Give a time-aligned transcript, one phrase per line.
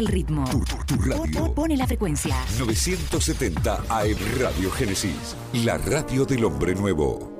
[0.00, 0.44] el ritmo.
[0.50, 1.54] Tu, tu- tu radio.
[1.54, 2.34] Pone la frecuencia.
[2.58, 5.36] 970 AM Radio Génesis.
[5.52, 7.39] La radio del hombre nuevo.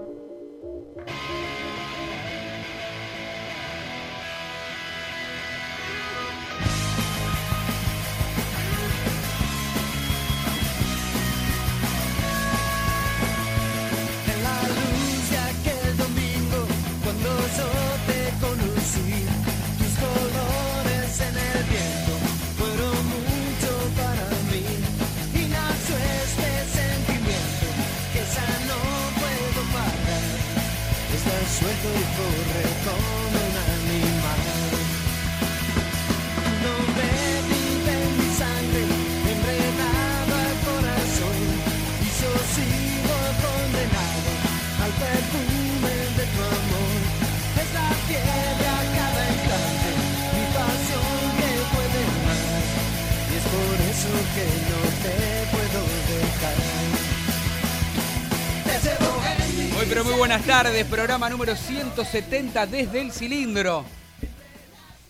[60.71, 63.85] Tardes, programa número 170 desde el cilindro.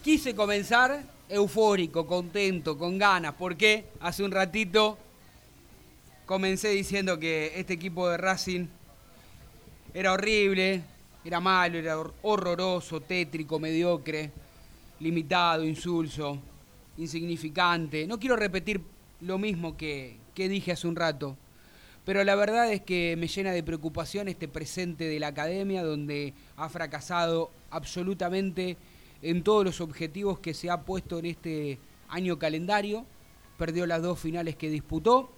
[0.02, 4.96] Quise comenzar eufórico, contento, con ganas, porque hace un ratito
[6.24, 8.66] comencé diciendo que este equipo de Racing
[9.92, 10.82] era horrible,
[11.26, 14.30] era malo, era hor- horroroso, tétrico, mediocre,
[15.00, 16.38] limitado, insulso,
[16.96, 18.06] insignificante.
[18.06, 18.80] No quiero repetir
[19.20, 21.36] lo mismo que, que dije hace un rato,
[22.10, 26.34] pero la verdad es que me llena de preocupación este presente de la academia donde
[26.56, 28.76] ha fracasado absolutamente
[29.22, 33.06] en todos los objetivos que se ha puesto en este año calendario.
[33.56, 35.30] Perdió las dos finales que disputó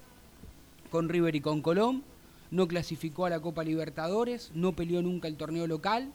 [0.90, 2.04] con River y con Colón.
[2.50, 6.10] No clasificó a la Copa Libertadores, no peleó nunca el torneo local,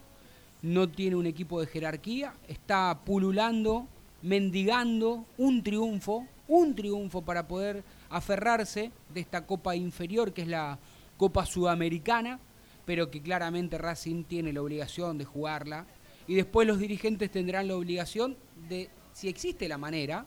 [0.63, 3.85] no tiene un equipo de jerarquía, está pululando,
[4.23, 10.79] mendigando un triunfo, un triunfo para poder aferrarse de esta Copa inferior que es la
[11.17, 12.39] Copa Sudamericana,
[12.85, 15.85] pero que claramente Racing tiene la obligación de jugarla.
[16.27, 18.37] Y después los dirigentes tendrán la obligación
[18.69, 20.25] de, si existe la manera,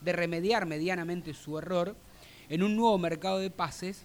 [0.00, 1.96] de remediar medianamente su error
[2.48, 4.04] en un nuevo mercado de pases,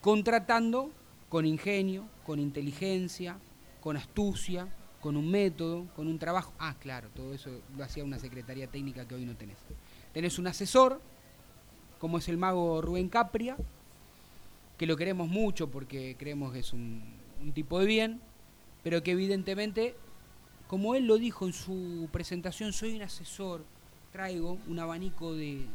[0.00, 0.90] contratando
[1.28, 3.38] con ingenio, con inteligencia,
[3.80, 4.68] con astucia,
[5.00, 6.52] con un método, con un trabajo.
[6.58, 9.56] Ah, claro, todo eso lo hacía una secretaría técnica que hoy no tenés.
[10.12, 11.00] Tenés un asesor,
[11.98, 13.56] como es el mago Rubén Capria,
[14.76, 17.02] que lo queremos mucho porque creemos que es un,
[17.42, 18.20] un tipo de bien,
[18.82, 19.94] pero que evidentemente,
[20.68, 23.64] como él lo dijo en su presentación, soy un asesor,
[24.12, 25.66] traigo un abanico de...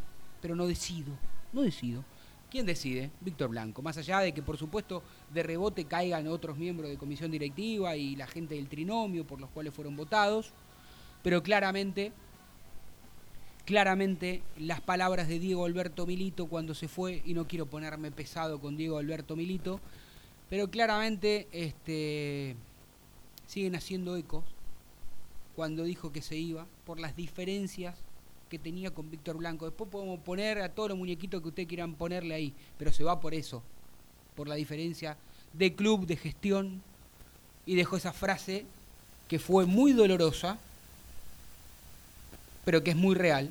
[0.41, 1.13] pero no decido,
[1.51, 2.03] no decido.
[2.50, 3.09] ¿Quién decide?
[3.21, 3.81] Víctor Blanco.
[3.81, 5.01] Más allá de que, por supuesto,
[5.33, 9.50] de rebote caigan otros miembros de comisión directiva y la gente del trinomio por los
[9.50, 10.51] cuales fueron votados,
[11.23, 12.11] pero claramente,
[13.66, 18.59] claramente las palabras de Diego Alberto Milito cuando se fue, y no quiero ponerme pesado
[18.59, 19.79] con Diego Alberto Milito,
[20.50, 22.56] pero claramente este,
[23.47, 24.44] siguen haciendo ecos
[25.56, 27.96] cuando dijo que se iba por las diferencias
[28.50, 29.66] que tenía con Víctor Blanco.
[29.66, 33.19] Después podemos poner a todos los muñequitos que ustedes quieran ponerle ahí, pero se va
[33.19, 33.63] por eso,
[34.35, 35.18] por la diferencia
[35.53, 36.81] de club, de gestión,
[37.66, 38.66] y dejó esa frase
[39.28, 40.59] que fue muy dolorosa,
[42.66, 43.50] pero que es muy real,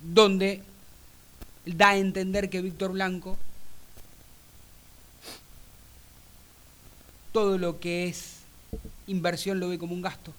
[0.00, 0.62] donde
[1.64, 3.38] da a entender que Víctor Blanco
[7.32, 8.36] todo lo que es
[9.06, 10.32] inversión lo ve como un gasto.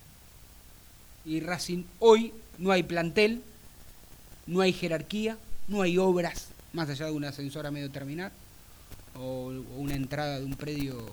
[1.26, 3.42] Y Racing hoy no hay plantel,
[4.46, 5.38] no hay jerarquía,
[5.68, 8.32] no hay obras, más allá de un ascensor a medio terminar,
[9.16, 11.10] o, o una entrada de un predio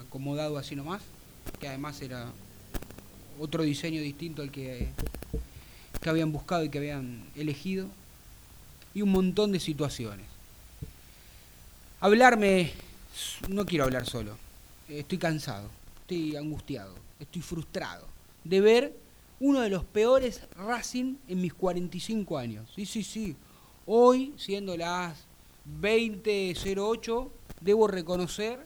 [0.00, 1.02] acomodado así nomás,
[1.60, 2.26] que además era
[3.38, 4.88] otro diseño distinto al que,
[6.00, 7.88] que habían buscado y que habían elegido,
[8.94, 10.26] y un montón de situaciones.
[12.00, 12.72] Hablarme,
[13.48, 14.36] no quiero hablar solo,
[14.88, 15.68] estoy cansado,
[16.02, 18.06] estoy angustiado, estoy frustrado
[18.44, 18.96] de ver
[19.38, 22.70] uno de los peores Racing en mis 45 años.
[22.74, 23.36] Sí, sí, sí.
[23.86, 25.24] Hoy, siendo las
[25.80, 27.28] 20.08,
[27.60, 28.60] debo reconocer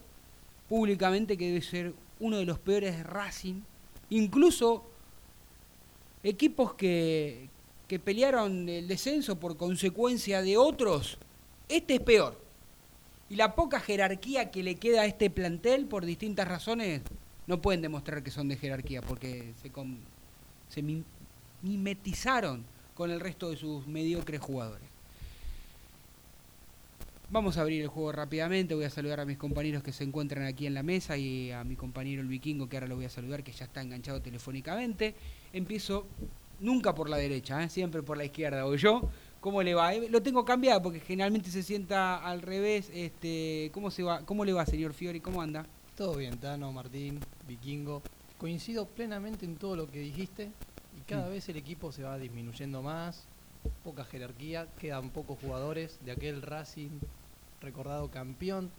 [0.69, 3.61] públicamente que debe ser uno de los peores Racing.
[4.11, 4.85] Incluso
[6.25, 7.49] equipos que,
[7.87, 11.19] que pelearon el descenso por consecuencia de otros,
[11.69, 12.41] este es peor.
[13.31, 17.03] Y la poca jerarquía que le queda a este plantel por distintas razones
[17.47, 19.71] no pueden demostrar que son de jerarquía porque se,
[20.69, 21.05] se mi-
[21.63, 24.89] mimetizaron con el resto de sus mediocres jugadores.
[27.31, 28.75] Vamos a abrir el juego rápidamente.
[28.75, 31.65] Voy a saludar a mis compañeros que se encuentran aquí en la mesa y a
[31.65, 35.15] mi compañero el vikingo que ahora lo voy a saludar, que ya está enganchado telefónicamente.
[35.55, 36.07] Empiezo
[36.61, 37.71] nunca por la derecha, ¿eh?
[37.71, 38.67] siempre por la izquierda.
[38.67, 39.09] O yo
[39.45, 39.93] ¿Cómo le va?
[39.93, 42.91] Eh, Lo tengo cambiado porque generalmente se sienta al revés.
[42.95, 44.25] Este, ¿cómo, se va?
[44.25, 45.21] ¿Cómo le va, señor Fiori?
[45.21, 45.67] ¿Cómo anda?
[45.99, 48.01] Todo bien, Tano, Martín, Vikingo.
[48.39, 50.51] Coincido plenamente en todo lo que dijiste
[50.97, 51.31] y cada Mm.
[51.31, 53.27] vez el equipo se va disminuyendo más,
[53.83, 56.99] poca jerarquía, quedan pocos jugadores de aquel Racing
[57.61, 58.71] recordado campeón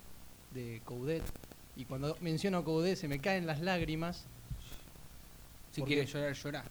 [0.52, 1.22] de Coudet.
[1.76, 4.26] Y cuando menciono a Coudet se me caen las lágrimas
[5.76, 6.12] Si ¿Por quiere qué?
[6.14, 6.64] llorar, llorar.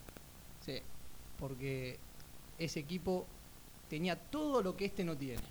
[0.64, 0.78] Sí.
[1.38, 1.98] porque
[2.58, 3.26] ese equipo
[3.90, 5.42] tenía todo lo que este no tiene.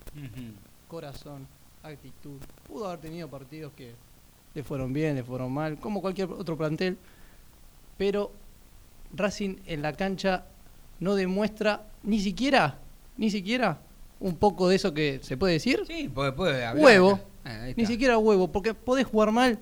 [0.88, 1.46] Corazón,
[1.84, 2.40] actitud.
[2.68, 3.94] Pudo haber tenido partidos que
[4.56, 6.98] le fueron bien, le fueron mal, como cualquier otro plantel,
[7.98, 8.32] pero
[9.16, 10.46] Racing en la cancha
[11.00, 12.80] no demuestra ni siquiera,
[13.18, 13.78] ni siquiera
[14.20, 15.84] un poco de eso que se puede decir.
[15.86, 16.84] Sí, puede, puede hablar.
[16.84, 17.20] Huevo.
[17.46, 19.60] Ah, Ni siquiera huevo, porque podés jugar mal,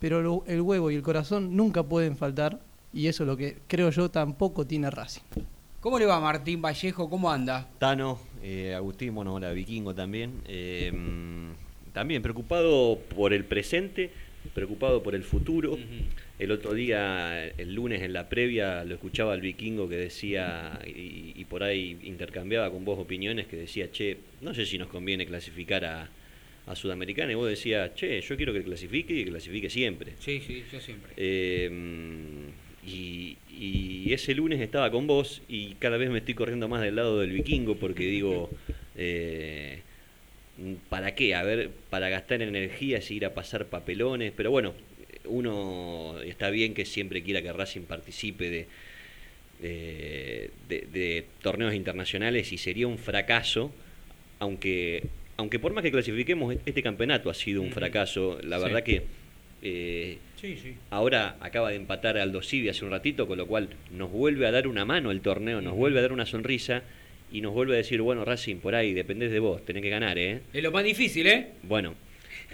[0.00, 2.58] pero lo- el huevo y el corazón nunca pueden faltar.
[2.92, 5.22] Y eso es lo que creo yo tampoco tiene Racing.
[5.80, 7.08] ¿Cómo le va Martín Vallejo?
[7.08, 7.68] ¿Cómo anda?
[7.78, 10.40] Tano, eh, Agustín, bueno, ahora Vikingo también.
[10.46, 10.92] eh,
[11.92, 14.10] también preocupado por el presente,
[14.54, 15.76] preocupado por el futuro.
[16.38, 21.32] El otro día, el lunes en la previa, lo escuchaba al vikingo que decía, y,
[21.34, 25.26] y por ahí intercambiaba con vos opiniones, que decía, che, no sé si nos conviene
[25.26, 26.08] clasificar a,
[26.66, 27.32] a Sudamericana.
[27.32, 30.12] Y vos decías, che, yo quiero que clasifique y que clasifique siempre.
[30.20, 31.12] Sí, sí, yo siempre.
[31.16, 31.70] Eh,
[32.92, 36.96] y, y ese lunes estaba con vos y cada vez me estoy corriendo más del
[36.96, 38.50] lado del vikingo porque digo,
[38.96, 39.80] eh,
[40.88, 41.34] ¿para qué?
[41.34, 44.74] A ver, para gastar energías, ir a pasar papelones, pero bueno,
[45.24, 48.66] uno está bien que siempre quiera que Racing participe de,
[49.60, 53.72] de, de- de torneos internacionales y sería un fracaso,
[54.38, 55.04] aunque,
[55.36, 58.64] aunque por más que clasifiquemos, este campeonato ha sido un fracaso, la Sí.
[58.64, 59.02] verdad que...
[59.62, 60.74] eh, Sí, sí.
[60.90, 64.52] Ahora acaba de empatar Aldo Civi hace un ratito, con lo cual nos vuelve a
[64.52, 66.84] dar una mano el torneo, nos vuelve a dar una sonrisa
[67.32, 70.16] y nos vuelve a decir, bueno, Racing, por ahí, dependés de vos, tenés que ganar,
[70.16, 70.40] ¿eh?
[70.52, 71.48] Es lo más difícil, ¿eh?
[71.64, 71.94] Bueno,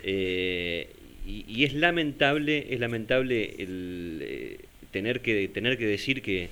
[0.03, 0.89] eh,
[1.27, 4.59] y, y es lamentable, es lamentable el eh,
[4.91, 6.49] tener que tener que decir que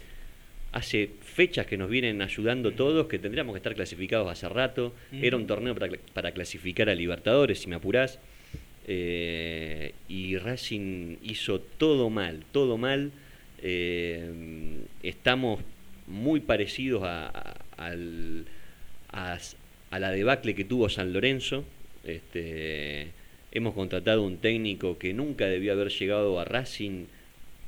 [0.72, 4.94] hace fechas que nos vienen ayudando todos, que tendríamos que estar clasificados hace rato.
[5.12, 8.18] Era un torneo para, para clasificar a Libertadores, si me apurás.
[8.86, 13.10] Eh, y Racing hizo todo mal, todo mal.
[13.62, 14.28] Eh,
[15.02, 15.60] estamos
[16.06, 18.44] muy parecidos a, a- al-
[19.12, 19.38] a-
[19.90, 21.64] a la debacle que tuvo San Lorenzo.
[22.04, 23.08] Este,
[23.52, 27.04] hemos contratado un técnico que nunca debió haber llegado a Racing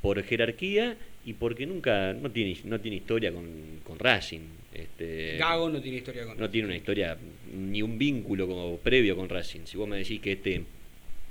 [0.01, 3.45] por jerarquía y porque nunca no tiene no tiene historia con,
[3.83, 4.41] con Racing.
[4.73, 7.17] Este, Gago no tiene historia con no tiene una historia
[7.55, 9.61] ni un vínculo como previo con Racing.
[9.65, 10.63] Si vos me decís que este,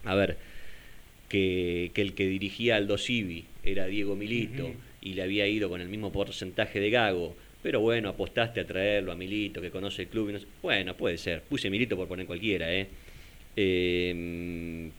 [0.05, 0.37] a ver,
[1.29, 5.81] que, que el que dirigía Aldo Civi era Diego Milito y le había ido con
[5.81, 10.09] el mismo porcentaje de Gago, pero bueno, apostaste a traerlo a Milito, que conoce el
[10.09, 10.31] club.
[10.31, 11.41] Y no sé- bueno, puede ser.
[11.43, 12.87] Puse Milito por poner cualquiera, ¿eh?
[13.57, 14.91] Eh,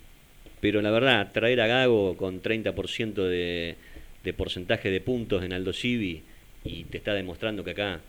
[0.59, 3.75] pero la verdad, traer a Gago con 30% de,
[4.23, 6.21] de porcentaje de puntos en Aldo Civi
[6.63, 8.01] y te está demostrando que acá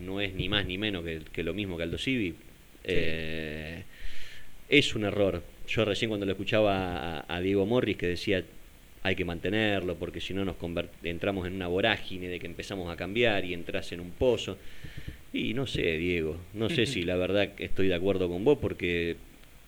[0.00, 2.34] no es ni más ni menos que, que lo mismo que Aldo Civi,
[2.84, 3.82] eh,
[4.68, 5.42] es un error.
[5.66, 8.44] Yo recién cuando lo escuchaba a, a Diego Morris que decía
[9.02, 10.56] hay que mantenerlo porque si no nos
[11.02, 14.56] entramos en una vorágine de que empezamos a cambiar y entras en un pozo.
[15.32, 19.16] Y no sé, Diego, no sé si la verdad estoy de acuerdo con vos porque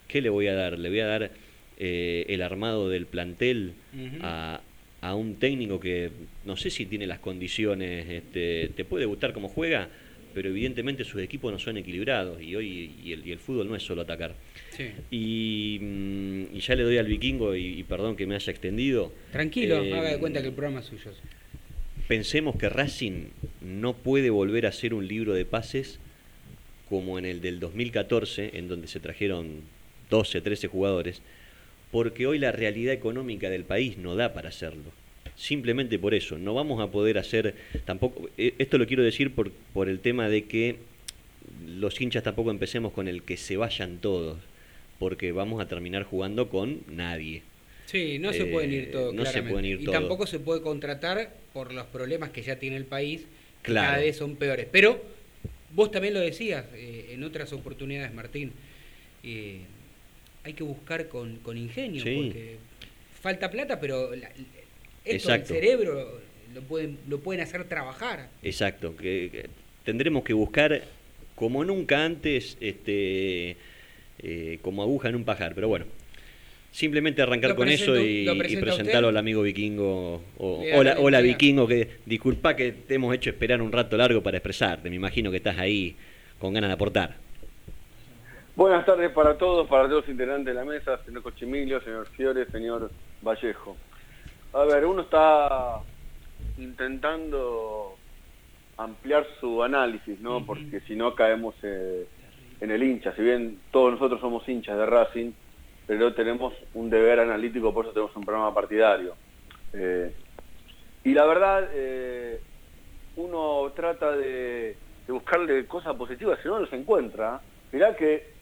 [0.08, 0.78] ¿qué le voy a dar?
[0.78, 1.30] Le voy a dar
[1.78, 3.74] eh, el armado del plantel
[4.22, 4.60] a,
[5.02, 6.10] a un técnico que
[6.44, 9.88] no sé si tiene las condiciones, este, te puede gustar cómo juega,
[10.36, 13.74] pero evidentemente sus equipos no son equilibrados y hoy y el, y el fútbol no
[13.74, 14.34] es solo atacar.
[14.76, 14.90] Sí.
[15.10, 19.14] Y, mm, y ya le doy al vikingo, y, y perdón que me haya extendido.
[19.32, 21.10] Tranquilo, eh, haga de cuenta que el programa es suyo.
[22.06, 23.28] Pensemos que Racing
[23.62, 26.00] no puede volver a ser un libro de pases
[26.90, 29.62] como en el del 2014, en donde se trajeron
[30.10, 31.22] 12, 13 jugadores,
[31.90, 34.92] porque hoy la realidad económica del país no da para hacerlo.
[35.36, 39.50] Simplemente por eso, no vamos a poder hacer tampoco, eh, esto lo quiero decir por,
[39.52, 40.76] por el tema de que
[41.66, 44.38] los hinchas tampoco empecemos con el que se vayan todos,
[44.98, 47.42] porque vamos a terminar jugando con nadie.
[47.84, 49.14] Sí, no se Eh, pueden ir todos.
[49.14, 49.52] no se claramente.
[49.52, 49.98] pueden ir y todos.
[49.98, 53.26] tampoco se puede contratar por los problemas que ya tiene el país,
[53.62, 53.88] Claro.
[53.88, 54.66] cada vez son peores.
[54.72, 55.02] Pero
[55.74, 58.52] vos también lo decías eh, en otras oportunidades, Martín.
[59.22, 59.60] eh,
[60.44, 62.14] hay que buscar con, con ingenio, Sí.
[62.24, 62.56] porque
[63.20, 64.30] falta plata, pero la-
[65.06, 65.54] esto Exacto.
[65.54, 66.20] el cerebro
[66.54, 68.28] lo pueden, lo pueden hacer trabajar.
[68.42, 69.46] Exacto, que, que
[69.84, 70.82] tendremos que buscar
[71.34, 73.56] como nunca antes, este,
[74.18, 75.84] eh, como aguja en un pajar, pero bueno.
[76.72, 79.08] Simplemente arrancar Lo con presento- eso y, lo y presenta presentarlo usted.
[79.08, 80.22] al amigo vikingo.
[80.36, 84.22] O, hola, la hola vikingo, que disculpa que te hemos hecho esperar un rato largo
[84.22, 84.90] para expresarte.
[84.90, 85.96] Me imagino que estás ahí
[86.38, 87.16] con ganas de aportar.
[88.56, 92.46] Buenas tardes para todos, para todos los integrantes de la mesa, señor Cochimilio, señor Fiore,
[92.50, 92.90] señor
[93.22, 93.76] Vallejo.
[94.56, 95.82] A ver, uno está
[96.56, 97.94] intentando
[98.78, 100.46] ampliar su análisis, ¿no?
[100.46, 102.06] Porque si no caemos eh,
[102.62, 103.14] en el hincha.
[103.14, 105.32] Si bien todos nosotros somos hinchas de Racing,
[105.86, 109.14] pero tenemos un deber analítico, por eso tenemos un programa partidario.
[109.74, 110.14] Eh,
[111.04, 112.40] y la verdad, eh,
[113.16, 114.74] uno trata de,
[115.06, 117.42] de buscarle cosas positivas, si no los encuentra.
[117.72, 118.32] Mirá que,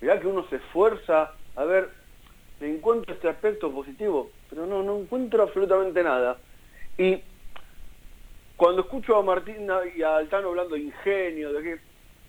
[0.00, 2.01] mirá que uno se esfuerza, a ver,
[2.62, 6.38] le encuentro este aspecto positivo, pero no, no encuentro absolutamente nada.
[6.96, 7.20] Y
[8.56, 11.80] cuando escucho a Martín y a Altano hablando de ingenio, de que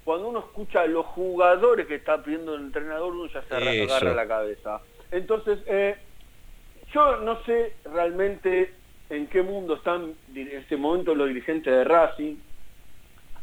[0.03, 4.15] cuando uno escucha a los jugadores que está pidiendo el entrenador, uno ya se agarra,
[4.15, 4.81] la cabeza.
[5.11, 5.97] Entonces, eh,
[6.91, 8.73] yo no sé realmente
[9.11, 12.37] en qué mundo están en este momento los dirigentes de Racing.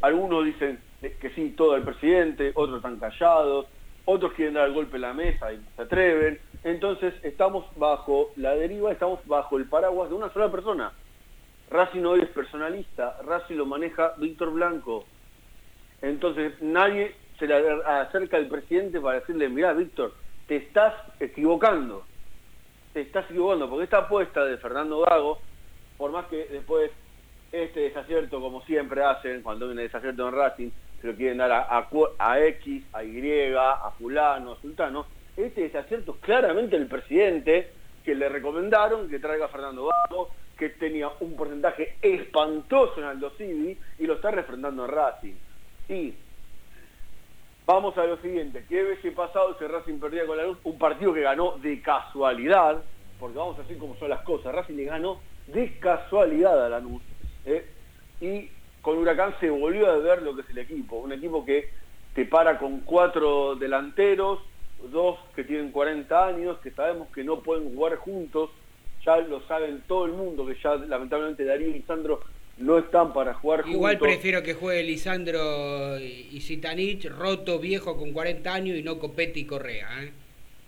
[0.00, 3.66] Algunos dicen que sí, todo el presidente, otros están callados,
[4.04, 6.40] otros quieren dar el golpe en la mesa y se atreven.
[6.64, 10.92] Entonces, estamos bajo la deriva, estamos bajo el paraguas de una sola persona.
[11.70, 15.04] Racing hoy es personalista, Racing lo maneja Víctor Blanco.
[16.02, 20.12] Entonces nadie se le acerca al presidente para decirle, mira Víctor,
[20.48, 22.04] te estás equivocando,
[22.92, 25.38] te estás equivocando, porque esta apuesta de Fernando Gago,
[25.96, 26.90] por más que después
[27.52, 32.40] este desacierto, como siempre hacen, cuando un desacierto en Racing, se lo quieren dar a,
[32.46, 37.70] X, a Y, a fulano, a sultano, este desacierto es claramente el presidente
[38.04, 43.30] que le recomendaron que traiga a Fernando Gago, que tenía un porcentaje espantoso en Aldo
[43.30, 45.34] Civi y lo está refrendando en Racing.
[45.88, 46.14] Y
[47.64, 50.58] vamos a lo siguiente, ¿qué hubiese pasado si Racing perdía con la luz?
[50.64, 52.82] Un partido que ganó de casualidad,
[53.18, 56.80] porque vamos a decir cómo son las cosas, Racing le ganó de casualidad a la
[56.80, 57.02] luz.
[58.20, 58.50] Y
[58.82, 61.70] con Huracán se volvió a ver lo que es el equipo, un equipo que
[62.14, 64.40] te para con cuatro delanteros,
[64.90, 68.50] dos que tienen 40 años, que sabemos que no pueden jugar juntos,
[69.04, 72.20] ya lo saben todo el mundo, que ya lamentablemente Darío y Sandro
[72.56, 74.08] no están para jugar Igual juntos.
[74.08, 79.46] prefiero que juegue Lisandro y Zitanich, roto, viejo, con 40 años y no Copete y
[79.46, 80.12] Correa, ¿eh?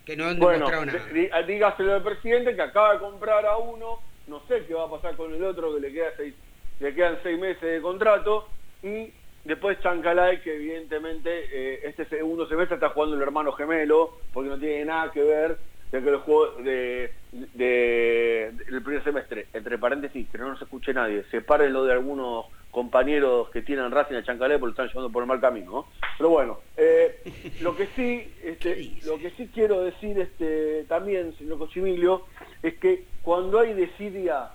[0.05, 1.43] que no han Bueno, demostrado nada.
[1.47, 5.17] dígaselo al presidente que acaba de comprar a uno, no sé qué va a pasar
[5.17, 6.35] con el otro, que le, queda seis,
[6.83, 8.49] le quedan seis meses de contrato,
[8.83, 9.13] y
[9.45, 14.59] después Chancalay, que evidentemente eh, este segundo semestre está jugando el hermano gemelo, porque no
[14.59, 15.57] tiene nada que ver
[15.93, 17.13] de que los juegos de,
[17.55, 23.51] de- del primer semestre, entre paréntesis, que no nos escuche nadie, sepárenlo de algunos compañeros
[23.51, 25.87] que tienen Racing a Chancalay porque lo están llevando por el mal camino, ¿no?
[26.17, 27.21] Pero bueno, eh,
[27.61, 32.23] lo que sí, este, lo que sí quiero decir este, también, señor Cochimilio,
[32.63, 34.49] es que cuando hay desidia,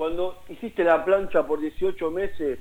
[0.00, 2.58] cuando hiciste la plancha por 18 meses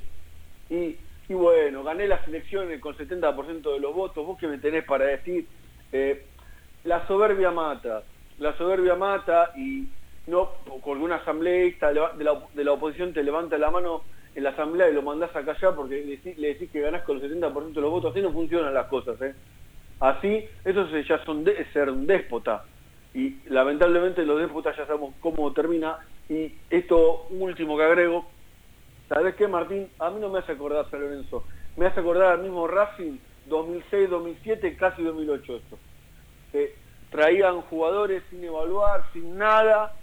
[0.69, 0.97] y,
[1.29, 5.47] bueno, gané las elecciones con 70% de los votos, vos que me tenés para decir,
[5.93, 6.31] eh,
[6.83, 8.03] la soberbia mata,
[8.39, 9.87] la soberbia mata y
[10.27, 14.03] no porque un asambleísta de la, de la oposición te levanta la mano
[14.35, 17.03] en la asamblea y lo mandás a callar porque le decí- le decís que ganás
[17.03, 19.33] con el 70% de los votos, así no funcionan las cosas, ¿eh?
[20.01, 22.65] Así, eso ya son ser un déspota.
[23.13, 25.97] Y lamentablemente los déspotas ya sabemos cómo termina.
[26.29, 28.27] Y esto último que agrego,
[29.07, 29.89] ¿sabes qué, Martín?
[29.99, 31.43] A mí no me hace acordar San Lorenzo.
[31.75, 35.79] Me hace acordar al mismo Racing 2006, 2007, casi 2008 esto.
[36.51, 36.75] Que
[37.09, 39.95] traían jugadores sin evaluar, sin nada,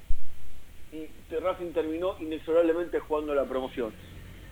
[0.92, 3.92] y Racing terminó inexorablemente jugando la promoción.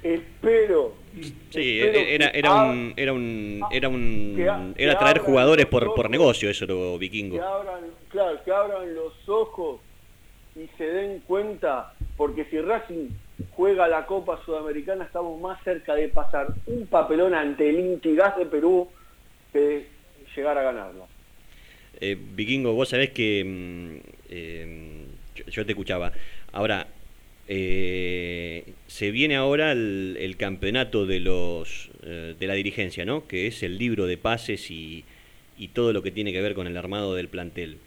[0.02, 1.03] Espero.
[1.50, 5.94] Sí, era, que era un, era un, era un, que era que traer jugadores por,
[5.94, 7.42] por negocio, eso lo que vikingo.
[7.42, 9.80] abran, claro, que abran los ojos
[10.56, 13.10] y se den cuenta, porque si Racing
[13.52, 18.36] juega la Copa Sudamericana estamos más cerca de pasar un papelón ante el Inti Gas
[18.36, 18.88] de Perú
[19.52, 19.86] que de
[20.34, 21.04] llegar a ganarla.
[22.00, 25.06] Eh, Vikingo, vos sabés que mm, eh,
[25.36, 26.12] yo, yo te escuchaba.
[26.52, 26.86] Ahora,
[27.48, 33.26] eh, se viene ahora el, el campeonato de los eh, de la dirigencia, ¿no?
[33.26, 35.04] Que es el libro de pases y,
[35.58, 37.78] y todo lo que tiene que ver con el armado del plantel.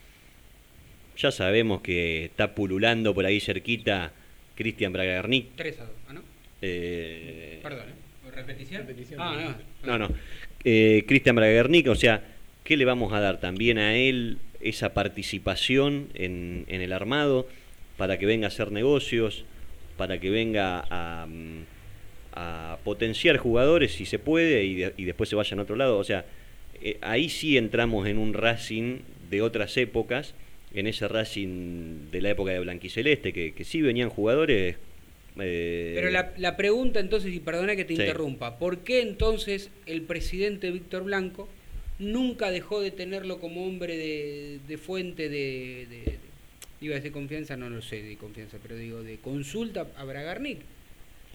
[1.18, 4.12] Ya sabemos que está pululando por ahí cerquita
[4.56, 5.48] Cristian Bragarnik.
[5.56, 6.22] 3 a 2, ¿ah, no?
[6.62, 8.32] eh, Perdón, ¿eh?
[8.36, 8.82] ¿Repetición?
[8.88, 9.20] Repetición.
[9.22, 10.10] Ah, No, no.
[10.64, 12.24] Eh, Cristian Bragarnik, o sea,
[12.64, 17.48] ¿qué le vamos a dar también a él esa participación en, en el armado
[17.98, 19.44] para que venga a hacer negocios,
[19.98, 21.64] para que venga a, mm,
[22.34, 25.98] a potenciar jugadores si se puede y, de- y después se vayan a otro lado?
[25.98, 26.26] O sea,
[26.82, 29.00] eh, ahí sí entramos en un Racing
[29.32, 30.36] de otras épocas,
[30.74, 34.76] en ese Racing de la época de Blanquiceleste, que, que sí venían jugadores
[35.40, 38.02] eh, Pero la, la pregunta entonces, y perdona que te Sí.
[38.02, 41.48] interrumpa, ¿por qué entonces el presidente Víctor Blanco
[42.00, 46.18] nunca dejó de tenerlo como hombre de, de fuente de, de-
[46.80, 50.04] de- iba a decir confianza, no lo sé de confianza, pero digo de consulta a
[50.04, 50.60] Bragarnik?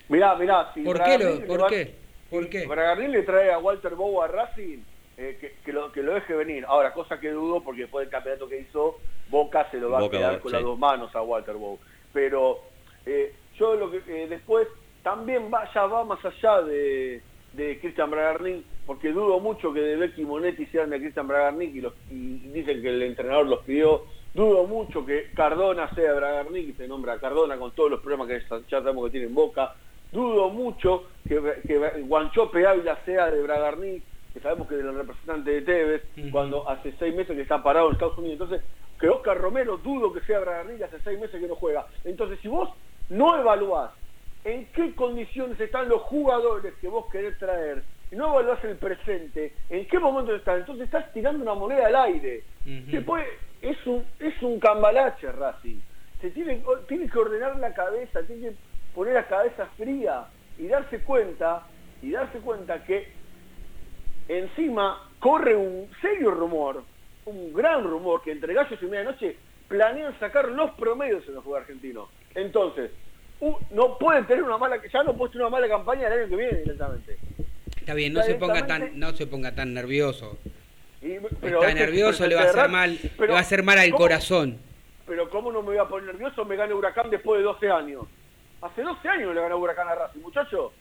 [0.08, 1.16] Mirá, mirá, si ¿Por qué?
[1.16, 1.94] Bragarnik Lo, le ¿Por va- qué?
[2.30, 2.66] ¿Por qué?
[2.66, 4.78] Bragarnik le trae a Walter Bow a Racing,
[5.16, 6.64] eh, que, que lo, que lo deje venir.
[6.66, 10.16] Ahora, cosa que dudo porque después del campeonato que hizo, Boca se lo va Boca
[10.16, 10.56] a quedar con sí.
[10.56, 11.78] las dos manos a Walter Bow.
[12.12, 12.60] Pero
[13.06, 14.66] eh, yo lo que eh, después
[15.02, 17.20] también va, ya va más allá de,
[17.52, 21.80] de Christian Bragarnik, porque dudo mucho que de Becky Monetti sean de Christian Bragarnik y,
[21.80, 24.04] los, y dicen que el entrenador los pidió.
[24.34, 28.28] Dudo mucho que Cardona sea de Bragarnik y se nombra Cardona con todos los problemas
[28.28, 29.74] que ya sabemos que tiene en Boca.
[30.10, 35.50] Dudo mucho que, que Guanchope Ávila sea de Bragarnik, que sabemos que es el representante
[35.50, 38.40] de Tevez, cuando hace seis meses que está parado en Estados Unidos.
[38.40, 38.62] Entonces,
[38.98, 41.86] que Oscar Romero dudo que sea Bragarnik, hace seis meses que no juega.
[42.04, 42.70] Entonces, si vos
[43.10, 43.90] no evaluás
[44.44, 49.54] en qué condiciones están los jugadores que vos querés traer, y no evaluás el presente,
[49.70, 52.44] en qué momento están, entonces estás tirando una moneda al aire.
[52.64, 53.26] Después,
[53.62, 55.80] es un, es un cambalache Racing.
[56.20, 58.56] Se tiene, tiene que ordenar la cabeza, tiene que
[58.94, 60.26] poner la cabeza fría
[60.58, 61.66] y darse cuenta,
[62.02, 63.08] y darse cuenta que
[64.28, 66.82] encima corre un serio rumor,
[67.24, 69.36] un gran rumor, que entre Gallos y Medianoche
[69.68, 72.08] planean sacar los promedios en los jugadores argentinos.
[72.34, 72.90] Entonces,
[73.70, 76.36] no pueden tener una mala, ya no pueden tener una mala campaña el año que
[76.36, 77.18] viene directamente.
[77.76, 80.38] Está bien, no se ponga tan, no se ponga tan nervioso.
[81.02, 81.14] Y-
[81.46, 84.58] Está nervioso, le va a hacer mal, le va a hacer mal al ¿cómo- corazón.
[85.06, 86.44] Pero ¿cómo no me voy a poner nervioso?
[86.44, 88.04] Me gana Huracán después de 12 años.
[88.60, 90.72] Hace 12 años le ganó Huracán a Racing, muchachos.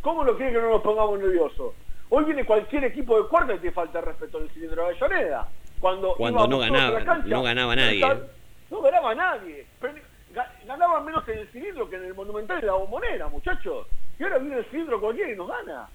[0.00, 1.74] ¿Cómo lo quiere que no nos pongamos nerviosos?
[2.08, 5.48] Hoy viene cualquier equipo de cuarta y te falta el respeto del cilindro de Avellaneda.
[5.80, 8.00] Cuando, Cuando no ganaba- cancha, no ganaba nadie.
[8.00, 8.14] No,
[8.70, 9.66] no ganaba nadie.
[9.80, 9.94] Pero
[11.06, 13.86] menos en el cilindro que en el Monumental y la Bombonera, muchachos.
[14.18, 15.88] Y ahora viene el cilindro cualquiera y nos gana.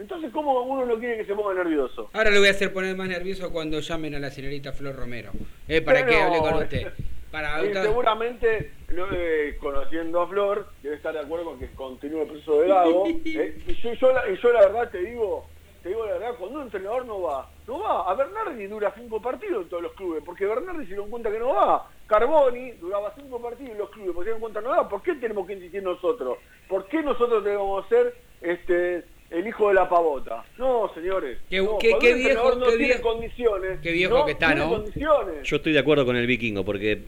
[0.00, 2.08] Entonces, ¿cómo uno no quiere que se ponga nervioso?
[2.14, 5.30] Ahora le voy a hacer poner más nervioso cuando llamen a la señorita Flor Romero.
[5.68, 6.92] Eh, para que Pero- hable con usted.
[7.30, 12.22] Para Y seguramente, lo- eh, conociendo a Flor, debe estar de acuerdo con que continúe
[12.22, 13.06] el proceso de Gago.
[13.24, 15.46] eh, y, yo, yo la, y yo la verdad te digo,
[15.82, 18.10] te digo la verdad, cuando un entrenador no va, no va.
[18.10, 21.38] A Bernardi dura cinco partidos en todos los clubes, porque Bernardi se dieron cuenta que
[21.38, 21.88] no va.
[22.08, 24.88] Carboni duraba cinco partidos en los clubes, porque se dieron cuenta que no va.
[24.88, 26.38] ¿Por qué tenemos que insistir nosotros?
[26.68, 30.44] ¿Por qué nosotros tenemos que ser este, el hijo de la pavota?
[30.58, 31.38] No, señores.
[31.48, 33.78] Qué- no, qué- qué viejo- no qué tiene vie- condiciones.
[33.80, 34.70] qué viejo que está, tiene ¿no?
[34.70, 35.34] condiciones.
[35.48, 37.00] Yo estoy de acuerdo con el vikingo, porque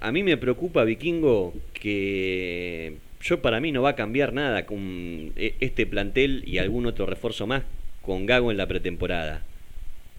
[0.00, 5.32] a mí me preocupa, vikingo, que yo para mí no va a cambiar nada con
[5.36, 7.62] e- este plantel y algún otro refuerzo más
[8.02, 9.42] con Gago en la pretemporada.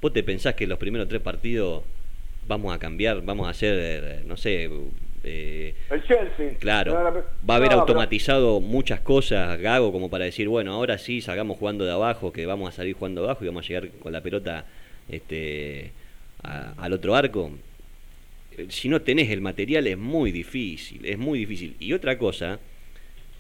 [0.02, 1.84] ¿Vos te pensás que los primeros tres partidos
[2.48, 4.70] vamos a cambiar, vamos a hacer, no sé,
[5.26, 6.58] eh, El Chelsea.
[6.60, 10.98] Claro, No, va a haber no, automatizado muchas cosas, Gago, como para decir, bueno, ahora
[10.98, 13.90] sí salgamos jugando de abajo, que vamos a salir jugando abajo y vamos a llegar
[14.00, 14.66] con la pelota
[15.10, 15.92] este,
[16.44, 17.52] a- al otro arco.
[18.58, 21.76] Eh, Si no tenés el material es muy difícil, es muy difícil.
[21.80, 22.60] Y otra cosa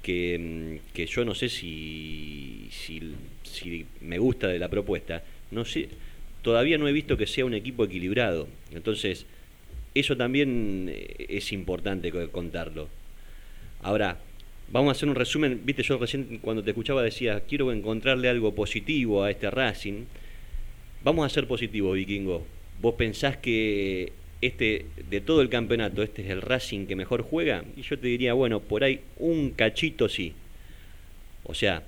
[0.03, 5.65] que, mm, que yo no sé si, si, si me gusta de la propuesta, no
[5.65, 5.89] sé,
[6.41, 8.47] todavía no he visto que sea un equipo equilibrado.
[8.73, 9.25] Entonces,
[9.95, 12.89] eso también eh, es importante co- contarlo.
[13.81, 14.19] Ahora,
[14.71, 15.61] vamos a hacer un resumen.
[15.63, 20.03] Viste, yo recién cuando te escuchaba decía, quiero encontrarle algo positivo a este Racing.
[21.03, 22.45] Vamos a ser positivos, Vikingo.
[22.81, 27.63] ¿Vos pensás que este, de todo el campeonato, este es el Racing que mejor juega?
[27.77, 30.33] Y yo te diría, bueno, por ahí un cachito sí.
[31.43, 31.83] O sea,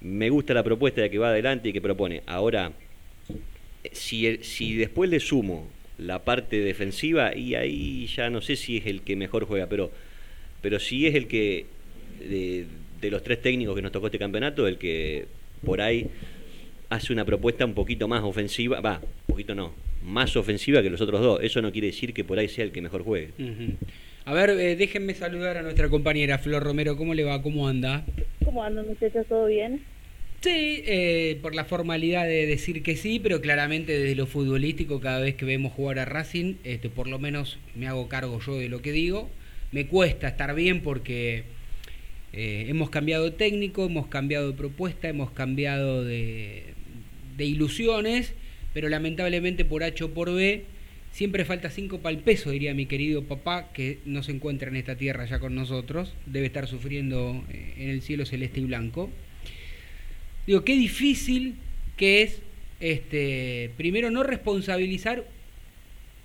[0.00, 2.22] me gusta la propuesta de que va adelante y que propone.
[2.26, 2.72] Ahora,
[3.92, 8.86] si, si después le sumo la parte defensiva, y ahí ya no sé si es
[8.86, 9.90] el que mejor juega, pero,
[10.62, 11.66] pero sí es el que,
[12.20, 12.66] de,
[13.00, 15.26] de los tres técnicos que nos tocó este campeonato, el que
[15.64, 16.06] por ahí
[16.88, 21.00] hace una propuesta un poquito más ofensiva, va, un poquito no, más ofensiva que los
[21.00, 21.40] otros dos.
[21.42, 23.32] Eso no quiere decir que por ahí sea el que mejor juegue.
[23.38, 23.72] Ujú.
[24.24, 26.96] A ver, eh, déjenme saludar a nuestra compañera Flor Romero.
[26.96, 27.42] ¿Cómo le va?
[27.42, 28.04] ¿Cómo anda?
[28.44, 29.26] ¿Cómo andan muchachos?
[29.26, 29.82] ¿Todo bien?
[30.40, 35.18] Sí, eh, por la formalidad de decir que sí, pero claramente desde lo futbolístico, cada
[35.18, 38.68] vez que vemos jugar a Racing, este, por lo menos me hago cargo yo de
[38.68, 39.28] lo que digo.
[39.72, 41.42] Me cuesta estar bien porque
[42.32, 46.62] eh, hemos cambiado técnico, hemos cambiado de propuesta, hemos cambiado de,
[47.36, 48.32] de ilusiones,
[48.72, 50.62] pero lamentablemente por H o por B
[51.10, 54.76] siempre falta cinco para el peso, diría mi querido papá, que no se encuentra en
[54.76, 59.10] esta tierra ya con nosotros, debe estar sufriendo eh, en el cielo celeste y blanco.
[60.48, 61.56] Digo, qué difícil
[61.98, 62.40] que es,
[62.80, 65.26] este, primero, no responsabilizar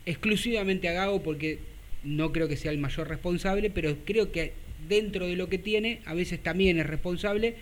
[0.05, 1.59] exclusivamente a Gago, porque
[2.05, 4.53] no creo que sea el mayor responsable, pero creo que
[4.87, 7.55] dentro de lo que tiene, a veces también es responsable.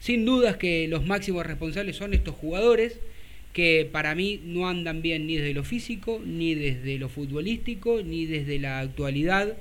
[0.00, 2.98] Sin dudas que los máximos responsables son estos jugadores
[3.52, 8.26] que para mí no andan bien ni desde lo físico, ni desde lo futbolístico, ni
[8.26, 9.56] desde la actualidad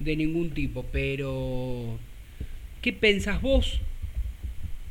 [0.00, 0.86] de ningún tipo.
[0.90, 1.98] Pero,
[2.80, 3.82] ¿qué pensás vos?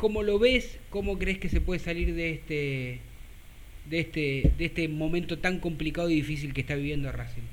[0.02, 0.80] ¿Cómo lo ves?
[0.90, 2.98] ¿Cómo crees que se puede salir de este,
[3.88, 7.44] de este, de este momento tan complicado y difícil que está viviendo Racing?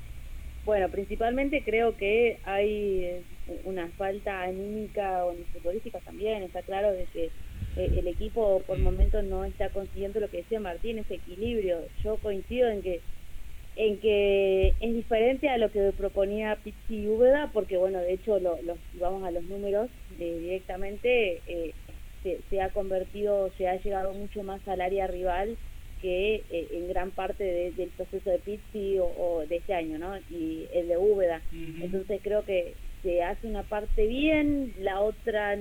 [0.65, 3.21] Bueno, principalmente creo que hay eh,
[3.65, 6.41] una falta anímica o futbolística también.
[6.41, 10.59] Está claro de que eh, el equipo por momentos no está consiguiendo lo que decía
[10.59, 11.77] Martín, ese equilibrio.
[12.03, 12.99] Yo coincido en que
[13.79, 18.61] en que es diferente a lo que proponía Pizzi Úbeda, porque bueno, de hecho, lo,
[18.63, 21.73] los, vamos a los números eh, directamente, eh,
[22.23, 25.57] se, se, ha convertido, se ha llegado mucho más al área rival
[26.01, 29.97] que eh, en gran parte de, del proceso de Pizzi o, o, de este año,
[29.97, 30.17] ¿no?
[30.29, 31.41] Y el de Úbeda.
[31.51, 31.83] Uh -huh.
[31.83, 35.57] Entonces creo que se hace una parte bien, la otra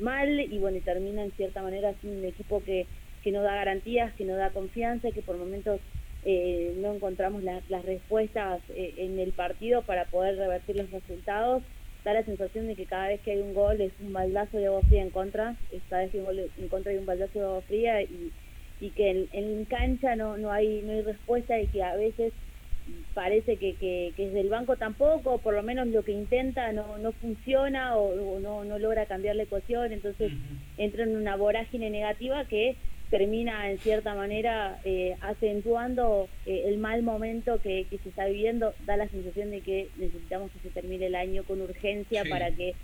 [0.00, 2.86] mal, y bueno, y termina en cierta manera siendo un equipo que,
[3.22, 5.80] que no da garantías, que no da confianza, que por momentos
[6.24, 11.62] eh, no encontramos la, las respuestas eh, en el partido para poder revertir los resultados.
[12.04, 14.66] Da la sensación de que cada vez que hay un gol es un baldazo de
[14.66, 15.56] agua fría en contra,
[15.88, 18.32] cada vez que hay un gol en contra hay un baldazo de agua fría y,
[18.80, 22.32] y que en, en cancha no, no, hay, no hay respuesta y que a veces
[23.14, 26.98] parece que, que, que desde el banco tampoco, por lo menos lo que intenta no,
[26.98, 30.58] no funciona o, o no, no logra cambiar la ecuación, entonces uh -huh.
[30.78, 32.74] entra en una vorágine negativa que
[33.12, 38.72] termina en cierta manera eh, acentuando eh, el mal momento que, que, se está viviendo,
[38.86, 42.30] da la sensación de que necesitamos que se termine el año con urgencia sí.
[42.30, 42.74] para que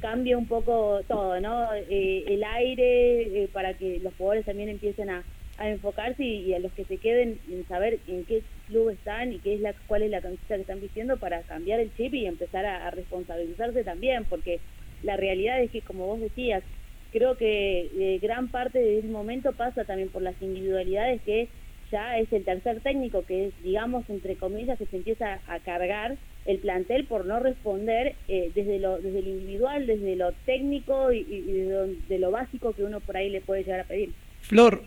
[0.00, 1.72] cambie un poco todo, ¿no?
[1.88, 5.22] Eh, el aire, para que los jugadores también empiecen a,
[5.56, 9.32] a enfocarse y, y, a los que se queden en saber en qué club están
[9.32, 12.12] y qué es la cuál es la camiseta que están vistiendo para cambiar el chip
[12.12, 14.58] y empezar a, a responsabilizarse también, porque
[15.04, 16.64] la realidad es que como vos decías,
[17.12, 21.48] creo que eh, gran parte del momento pasa también por las individualidades que
[21.90, 26.16] ya es el tercer técnico que es, digamos, entre comillas, que se empieza a cargar
[26.44, 31.18] el plantel por no responder eh, desde lo desde lo individual, desde lo técnico y,
[31.28, 34.10] y de, lo, de, lo, básico que uno por ahí le puede llegar a pedir.
[34.42, 34.82] Flor,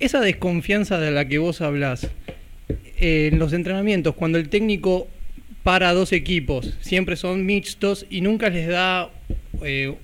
[0.00, 2.10] esa desconfianza de la que vos hablas
[2.98, 5.08] eh, en los entrenamientos, cuando el técnico
[5.62, 9.10] para dos equipos, siempre son mixtos y nunca les da
[9.64, 9.94] eh,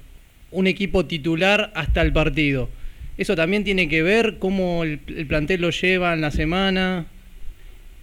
[0.50, 2.68] un equipo titular hasta el partido.
[3.16, 7.06] ¿Eso también tiene que ver cómo el, el, plantel lo lleva en la semana?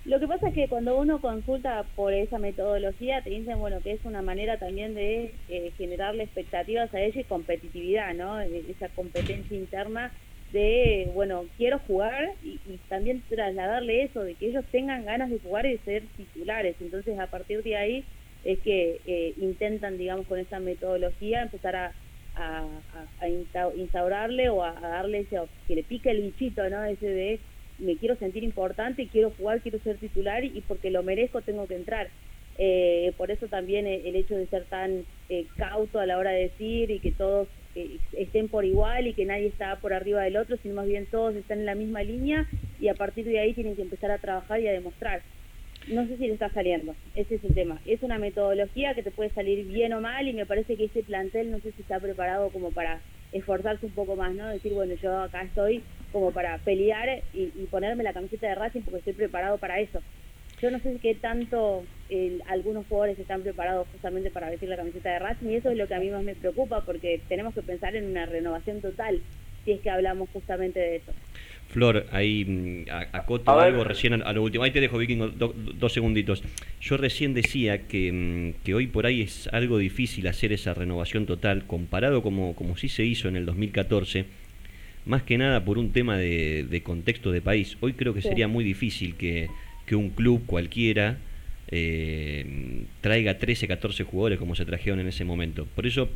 [0.03, 3.93] Lo que pasa es que cuando uno consulta por esa metodología, te dicen bueno que
[3.93, 8.39] es una manera también de eh, generarle expectativas a ellos y competitividad, ¿no?
[8.39, 10.11] Esa competencia interna
[10.51, 15.39] de, bueno, quiero jugar y, y, también trasladarle eso, de que ellos tengan ganas de
[15.39, 16.75] jugar y de ser titulares.
[16.79, 18.03] Entonces, a partir de ahí
[18.45, 21.91] es que eh, intentan, digamos, con esa metodología empezar a,
[22.35, 22.65] a,
[23.19, 26.83] a instaurarle o a, darle ese, que le pique el bichito, ¿no?
[26.83, 27.39] Ese de
[27.79, 31.75] me quiero sentir importante, quiero jugar, quiero ser titular y porque lo merezco tengo que
[31.75, 32.07] entrar.
[32.57, 36.43] Eh, por eso también el hecho de ser tan eh, cauto a la hora de
[36.43, 40.37] decir y que todos eh, estén por igual y que nadie está por arriba del
[40.37, 42.47] otro, sino más bien todos están en la misma línea
[42.79, 45.21] y a partir de ahí tienen que empezar a trabajar y a demostrar.
[45.87, 47.79] No sé si le está saliendo, ese es el tema.
[47.85, 51.03] Es una metodología que te puede salir bien o mal y me parece que ese
[51.03, 54.47] plantel no sé si está preparado como para esforzarse un poco más, ¿no?
[54.49, 58.81] Decir, bueno, yo acá estoy como para pelear y, y ponerme la camiseta de Racing
[58.81, 60.01] porque estoy preparado para eso
[60.61, 65.11] yo no sé qué tanto eh, algunos jugadores están preparados justamente para vestir la camiseta
[65.11, 67.61] de Racing y eso es lo que a mí más me preocupa porque tenemos que
[67.61, 69.21] pensar en una renovación total
[69.63, 71.11] si es que hablamos justamente de eso.
[71.75, 74.63] Flor, ahí acoto algo recién a, a, lo último.
[74.63, 76.41] Ahí te dejo, Vikingo, do, dos segunditos.
[76.79, 81.65] Yo recién decía que, que, hoy por ahí es algo difícil hacer esa renovación total
[81.67, 84.23] comparado como, como sí se hizo en el 2014
[85.05, 87.75] más que nada por un tema de, de contexto de país.
[87.81, 88.29] Hoy creo que sí.
[88.29, 89.49] sería muy difícil que,
[89.85, 91.17] que un club cualquiera
[91.71, 95.67] eh, traiga 13, 14 jugadores como se trajeron en ese momento.
[95.75, 96.09] Por eso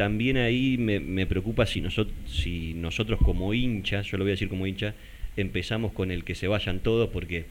[0.00, 4.32] también ahí me, me preocupa si, nosotros si nosotros como hinchas, yo lo voy a
[4.32, 4.94] decir como hincha,
[5.36, 7.44] empezamos con el que se vayan todos porque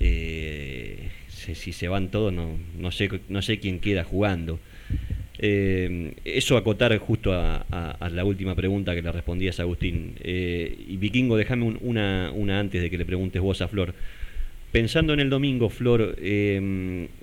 [0.00, 4.58] eh, si se van todos no, no, sé, no sé quién queda jugando.
[5.38, 10.14] Eh, eso acotar justo a, a, la última pregunta que le respondías a Agustín.
[10.20, 13.92] Eh, y Vikingo, déjame un, una, una antes de que le preguntes vos a Flor.
[14.72, 16.16] Pensando en el domingo, Flor,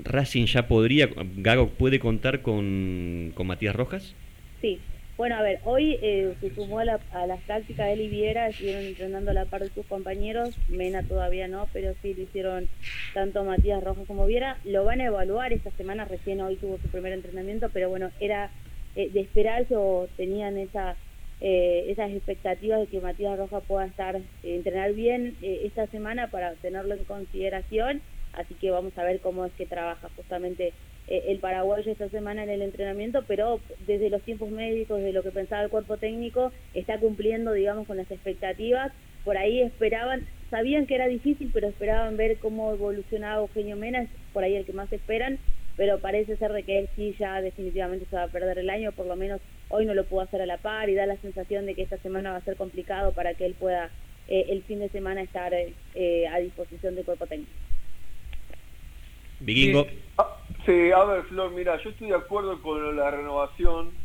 [0.03, 4.13] ¿Racing ya podría, Gago puede contar con, con Matías Rojas?
[4.63, 4.79] Sí,
[5.17, 8.85] bueno, a ver, hoy eh, se sumó a, la, a, las prácticas de Liviera, estuvieron
[8.85, 12.69] entrenando la par de sus compañeros, Mena todavía no, pero sí lo hicieron
[13.13, 14.61] tanto Matías Rojas como Viera.
[14.63, 18.53] Lo van a evaluar esta semana, recién hoy tuvo su primer entrenamiento, pero bueno, era
[18.95, 20.71] eh, de esperarse o tenían eh,
[21.41, 27.03] esas expectativas de que Matías Roja pueda estar entrenar bien esta semana para tenerlo en
[27.03, 30.73] consideración así que vamos a ver cómo es que trabaja justamente
[31.07, 35.31] el paraguayo esta semana en el entrenamiento, pero desde los tiempos médicos, de lo que
[35.31, 38.91] pensaba el cuerpo técnico, está cumpliendo, digamos, con las expectativas.
[39.23, 44.09] Por ahí esperaban, sabían que era difícil, pero esperaban ver cómo evolucionaba Eugenio Mena, es
[44.33, 45.39] por ahí el que más esperan,
[45.75, 48.91] pero parece ser de que él sí ya definitivamente se va a perder el año,
[48.91, 51.65] por lo menos hoy no lo pudo hacer a la par y da la sensación
[51.65, 53.89] de que esta semana va a ser complicado para que él pueda
[54.27, 57.51] eh, el fin de semana estar eh, a disposición del cuerpo técnico.
[59.45, 59.85] Vikingo.
[60.17, 60.29] Ah,
[60.65, 63.97] Sí, a ver, Flor, mira, yo estoy de acuerdo con la renovación,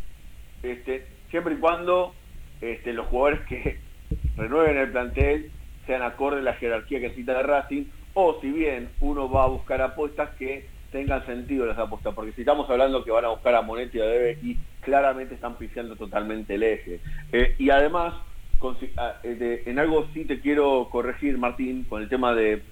[0.62, 2.16] este, siempre y cuando
[2.60, 3.80] este, los jugadores que
[4.36, 5.52] renueven el plantel
[5.86, 9.48] sean acorde a la jerarquía que cita de Racing, o si bien uno va a
[9.48, 13.54] buscar apuestas que tengan sentido las apuestas, porque si estamos hablando que van a buscar
[13.54, 17.00] a Monetti y a Debe y claramente están pifiando totalmente el eje.
[17.30, 18.14] Eh, y además,
[18.58, 22.64] con- ah, eh, en algo sí te quiero corregir, Martín, con el tema de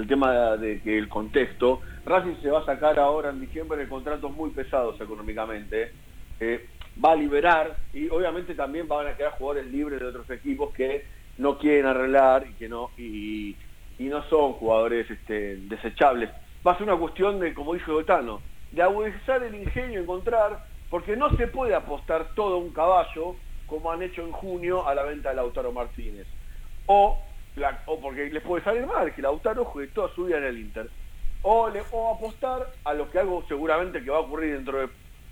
[0.00, 3.88] el tema de que el contexto, Racing se va a sacar ahora en diciembre de
[3.88, 5.92] contratos muy pesados económicamente,
[6.40, 6.66] eh,
[7.02, 11.04] va a liberar y obviamente también van a quedar jugadores libres de otros equipos que
[11.38, 13.56] no quieren arreglar y que no y,
[13.98, 16.30] no son jugadores este, desechables.
[16.66, 18.40] Va a ser una cuestión de, como dijo Gotano,
[18.72, 23.36] de agudizar el ingenio, encontrar, porque no se puede apostar todo un caballo
[23.66, 26.26] como han hecho en junio a la venta de Lautaro Martínez.
[26.86, 27.18] O,
[27.86, 30.90] o porque les puede salir mal, que Lautaro juegue toda su vida en el Inter.
[31.42, 31.66] O
[32.14, 34.90] apostar a lo que algo seguramente que va a ocurrir dentro de,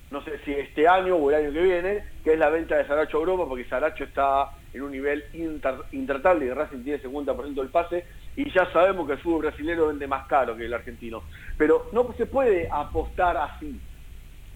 [0.09, 2.87] no sé si este año o el año que viene, que es la venta de
[2.87, 7.53] Saracho a Europa, porque Saracho está en un nivel inter- intratable y Racing tiene 50%
[7.55, 8.05] del pase,
[8.35, 11.25] y ya sabemos que el fútbol brasileño vende más caro que el argentino.
[11.57, 13.79] Pero no se puede apostar así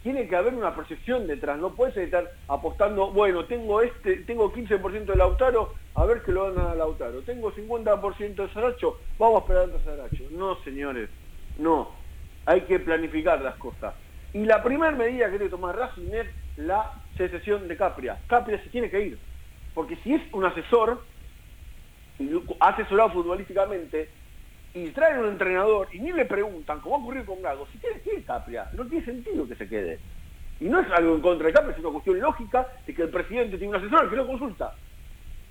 [0.03, 5.05] tiene que haber una proyección detrás, no puedes estar apostando, bueno, tengo este, tengo 15%
[5.05, 9.39] de Lautaro, a ver que lo van a Lautaro, tengo 50% de Saracho, vamos a
[9.39, 10.23] esperar a Saracho.
[10.31, 11.09] No, señores,
[11.57, 11.91] no,
[12.45, 13.95] hay que planificar las cosas.
[14.33, 18.19] Y la primera medida que tiene que tomar Racing es la secesión de Capria.
[18.27, 19.19] Capria se tiene que ir,
[19.73, 21.01] porque si es un asesor,
[22.59, 24.09] asesorado futbolísticamente,
[24.73, 28.01] y traen un entrenador y ni le preguntan, como ha ocurrido con Gago, si que
[28.15, 30.01] ir Capria, no tiene sentido que se quede.
[30.59, 33.09] Y no es algo en contra de Capria, es una cuestión lógica de que el
[33.09, 34.75] presidente tiene un asesor al que lo consulta.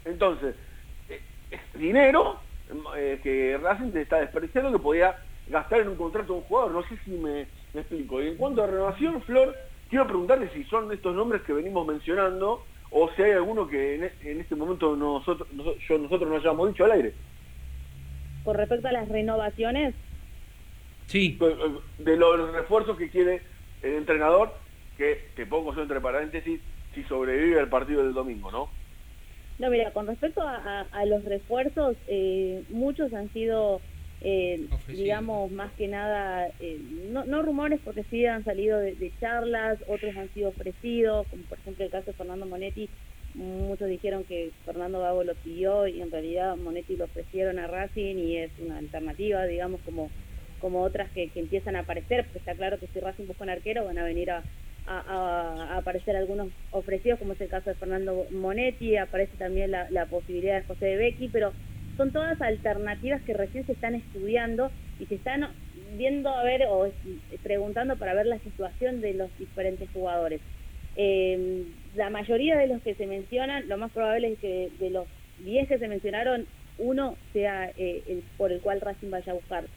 [0.05, 0.57] Entonces,
[1.09, 2.41] eh, es dinero
[2.97, 6.73] eh, que Racing está desperdiciando que podía gastar en un contrato de un jugador.
[6.73, 8.23] No sé si me, explico.
[8.23, 9.57] Y en cuanto a renovación, Flor,
[9.89, 14.05] quiero preguntarle si son estos nombres que venimos mencionando o si hay alguno que en,
[14.05, 17.17] e- este momento nosotros, noso- yo, nosotros no hayamos dicho al aire.
[18.43, 19.95] Con respecto a las renovaciones,
[21.07, 21.39] Sí,
[21.99, 23.43] de los refuerzos que quiere
[23.81, 24.55] el entrenador,
[24.97, 26.61] que te pongo yo entre paréntesis,
[26.95, 28.73] si sobrevive al partido del domingo, ¿no?
[29.59, 33.83] No, mira, con respecto a, a- a los refuerzos, eh, muchos han sido,
[34.21, 39.15] eh, digamos, más que nada, eh, no, no rumores porque sí han salido de, de
[39.21, 42.91] charlas, otros han sido ofrecidos, como por ejemplo el caso de Fernando Monetti,
[43.35, 48.17] muchos dijeron que Fernando Gago lo pidió y en realidad Monetti lo ofrecieron a Racing
[48.17, 50.11] y es una alternativa, digamos, como
[50.61, 53.51] como otras que, que empiezan a aparecer, porque está claro que si Racing busca un
[53.51, 54.45] arquero van a venir a,
[54.87, 60.61] a, aparecer algunos ofrecidos, como es el caso de Fernando Monetti, aparece también la, posibilidad
[60.61, 61.53] de José de Becky, pero
[61.97, 65.49] son todas alternativas que recién se están estudiando y se están
[65.97, 66.91] viendo a ver o
[67.43, 70.41] preguntando para ver la situación de los diferentes jugadores.
[70.97, 75.09] Eh, la mayoría de los que se mencionan, lo más probable es que de los
[75.39, 76.47] 10 que se mencionaron,
[76.79, 79.69] uno sea eh, el por el cual Racing vaya a buscar.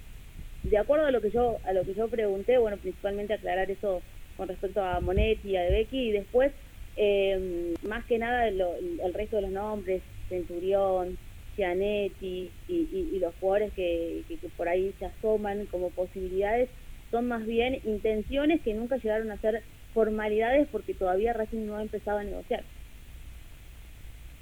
[0.63, 4.01] De acuerdo a lo que yo a lo que yo pregunté bueno principalmente aclarar eso
[4.35, 6.51] con respecto a Monetti a Becky y después
[6.95, 11.17] eh, más que nada lo- el resto de los nombres Centurión
[11.55, 16.69] Cianetti y, y- y los jugadores que, que- que por ahí se asoman como posibilidades
[17.11, 19.63] son más bien intenciones que nunca llegaron a ser
[19.95, 22.65] formalidades porque todavía Racing no ha empezado a negociar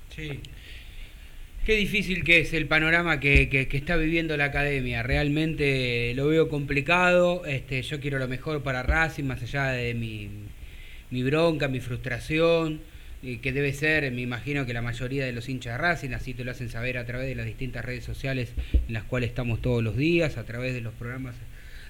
[0.09, 0.39] sí.
[1.65, 5.01] Qué difícil que es el panorama que, que- está viviendo la academia.
[5.03, 7.45] Realmente lo veo complicado.
[7.45, 10.29] Este, yo quiero lo mejor para Racing, más allá de mi,
[11.09, 12.81] mi bronca, mi frustración,
[13.41, 16.43] que debe ser, me imagino que la mayoría de los hinchas de Racing, así te
[16.43, 18.53] lo hacen saber a través de las distintas redes sociales
[18.87, 21.35] en las cuales estamos todos los días, a través de los programas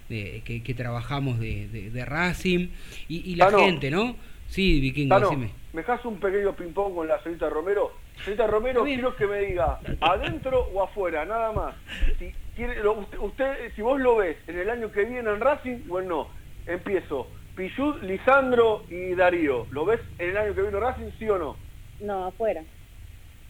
[0.10, 2.70] de- que, que trabajamos de, de- de Racing
[3.08, 3.60] y, y la Tano.
[3.60, 4.16] gente, ¿no?
[4.48, 5.52] Sí, Vikingo, Tano, decime.
[5.74, 7.92] ¿me dejas un pequeño ping-pong con la señorita Romero?
[8.24, 11.26] Señorita Romero, quiero que me diga, ¿adentro o afuera?
[11.26, 11.76] Nada más.
[12.20, 15.39] Si, quiere, lo- usted, usted, si vos lo ves en el año que viene en
[15.39, 16.28] Racing, bueno,
[16.68, 17.28] empiezo.
[17.56, 19.68] Pichud, Lisandro y Darío.
[19.72, 21.56] ¿Lo ves en el año que viene Racing, sí o no?
[22.00, 22.63] No, afuera.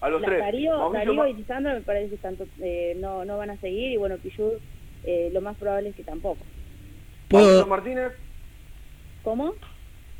[0.00, 0.40] A los La- tres.
[0.40, 3.96] Darío, Darío y Lisandro me parece que tanto, eh, no, no van a seguir y
[3.96, 4.52] bueno, Pichud
[5.04, 6.44] eh, lo más probable es que tampoco.
[7.30, 8.12] Mauricio Martínez.
[9.22, 9.54] ¿Cómo?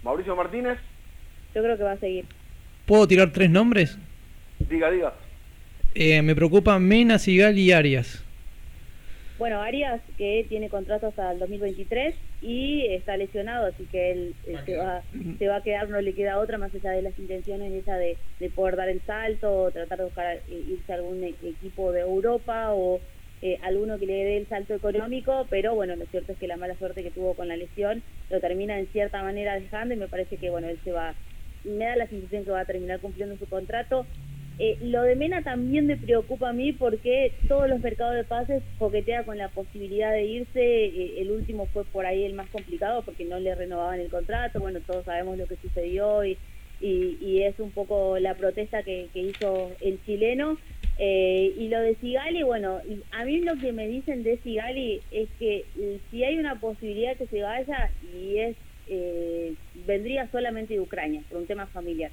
[0.03, 0.79] Mauricio Martínez.
[1.55, 2.27] Yo creo que va a seguir.
[2.87, 3.99] ¿Puedo tirar tres nombres?
[4.59, 5.15] Diga, diga.
[5.95, 8.25] Eh, me preocupan Mena, Sigal y Arias.
[9.39, 14.57] Bueno, Arias que tiene contrato hasta el 2023 y está lesionado, así que él eh,
[14.65, 15.03] se, va,
[15.39, 18.17] se va a quedar, no le queda otra más allá de las intenciones esa de,
[18.39, 22.01] de poder dar el salto o tratar de buscar eh, irse a algún equipo de
[22.01, 23.01] Europa o
[23.47, 26.57] eh, alguno que le dé el salto económico, pero bueno, lo cierto es que la
[26.57, 30.09] mala suerte que tuvo con la lesión lo termina en cierta manera dejando y me
[30.09, 31.15] parece que bueno, él se va,
[31.63, 34.07] me da la sensación que va a terminar cumpliendo su contrato.
[34.59, 38.63] Eh, lo de Mena también me preocupa a mí porque todos los mercados de pases
[38.79, 40.87] coquetea con la posibilidad de irse.
[40.87, 44.59] eh, el último fue por ahí el más complicado porque no le renovaban el contrato.
[44.59, 46.39] Bueno, todos sabemos lo que sucedió y,
[46.81, 50.57] y, es un poco la protesta que hizo el chileno.
[50.99, 55.01] Eh, y lo de Sigali, bueno, y a mí lo que me dicen de Sigali
[55.11, 58.57] es que eh, si hay una posibilidad que se vaya y es
[58.89, 59.55] eh,
[59.87, 62.11] vendría solamente de Ucrania por un tema familiar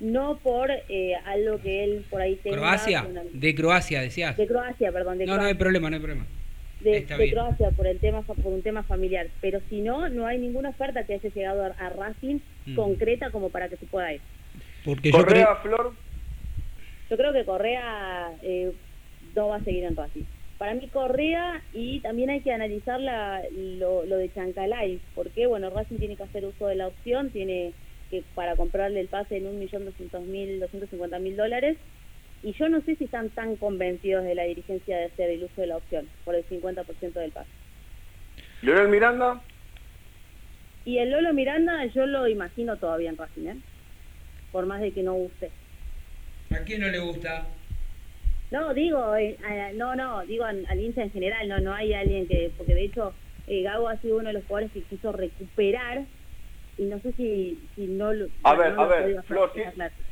[0.00, 2.56] no por eh, algo que él por ahí tenga.
[2.56, 3.04] ¿Croacia?
[3.04, 4.36] una- De Croacia, decías.
[4.36, 6.26] de Croacia, perdón, de, No, no hay problema, no hay problema.
[6.80, 7.04] de.
[7.32, 9.26] Croacia por el tema por un tema familiar.
[9.40, 12.74] Pero si no, no hay ninguna oferta que haya llegado a, a Racing Mm.
[12.76, 14.20] concreta como para que se pueda ir.
[14.84, 15.76] Porque yo Correa, creo...
[15.76, 15.92] Flor.
[17.10, 18.72] Yo creo que Correa eh,
[19.34, 20.24] no va a seguir en Racing.
[20.58, 25.70] Para mí Correa y también hay que analizar la, lo, lo de Chancalay, porque bueno,
[25.70, 27.72] Racing tiene que hacer uso de la opción, tiene
[28.10, 31.76] que para comprarle el pase en 1.200.000, 250.000 dólares,
[32.42, 35.60] y yo no sé si están tan convencidos de la dirigencia de hacer el uso
[35.60, 37.50] de la opción por el 50% del pase.
[38.62, 39.40] Leonel Miranda.
[40.84, 43.56] Y el Lolo Miranda yo lo imagino todavía en Racing, ¿eh?
[44.50, 45.50] por más de que no guste.
[46.50, 47.46] ¿A quién no le gusta?
[48.50, 51.92] No, digo, eh, eh, no, no, digo al, al hincha en general, no no hay
[51.92, 53.12] alguien que, porque de hecho
[53.46, 56.04] eh, Gago ha sido uno de los jugadores que quiso recuperar
[56.76, 58.26] y no sé si, si no lo...
[58.44, 59.60] A ver, a ver, Flor, si,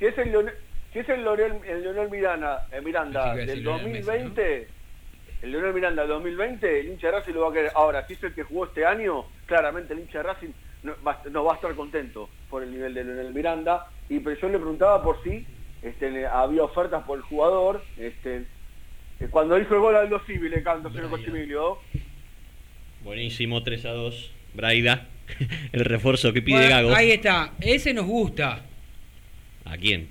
[0.06, 0.54] es el Leonel,
[0.92, 4.68] si es el Leonel, el Leonel Miranda, eh, Miranda del decir Leonel Messi, 2020,
[5.42, 7.70] el Leonel Miranda del 2020, el hincha de Racing lo va a querer.
[7.74, 11.22] Ahora, si es el que jugó este año, claramente el hincha de Racing no va,
[11.30, 13.86] no va a estar contento por el nivel de Leonel Miranda.
[14.08, 15.46] Y pero yo le preguntaba por si
[15.86, 17.82] este, había ofertas por el jugador.
[17.96, 18.44] Este,
[19.20, 21.10] eh, cuando hizo el gol al 2 Civi le canto, señor.
[21.10, 21.78] Cochimilio.
[23.04, 24.32] Buenísimo, 3 a 2.
[24.54, 25.06] Braida,
[25.72, 26.94] el refuerzo que pide Bueno, Gago.
[26.94, 27.52] Ahí está.
[27.60, 28.62] Ese nos gusta.
[29.64, 30.08] ¿A quién?